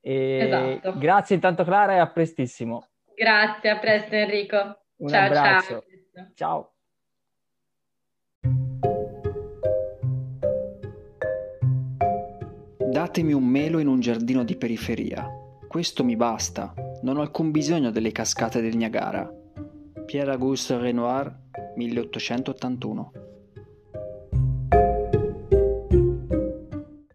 e 0.00 0.38
esatto. 0.80 0.98
grazie 0.98 1.34
intanto 1.34 1.64
Clara 1.64 1.94
e 1.94 1.98
a 1.98 2.08
prestissimo. 2.08 2.88
Grazie 3.14 3.70
a 3.70 3.78
presto 3.78 4.14
Enrico. 4.14 4.84
Un 4.96 5.08
ciao 5.08 5.26
abbraccio. 5.26 5.84
ciao 6.12 6.30
ciao. 6.34 6.74
Datemi 12.90 13.32
un 13.32 13.44
melo 13.44 13.78
in 13.78 13.86
un 13.86 14.00
giardino 14.00 14.42
di 14.42 14.56
periferia. 14.56 15.28
Questo 15.68 16.02
mi 16.02 16.16
basta, 16.16 16.74
non 17.02 17.18
ho 17.18 17.20
alcun 17.20 17.50
bisogno 17.52 17.90
delle 17.90 18.10
cascate 18.10 18.60
del 18.60 18.76
Niagara. 18.76 19.30
Pierre 20.04 20.32
Auguste 20.32 20.76
Renoir, 20.76 21.32
1881 21.76 23.12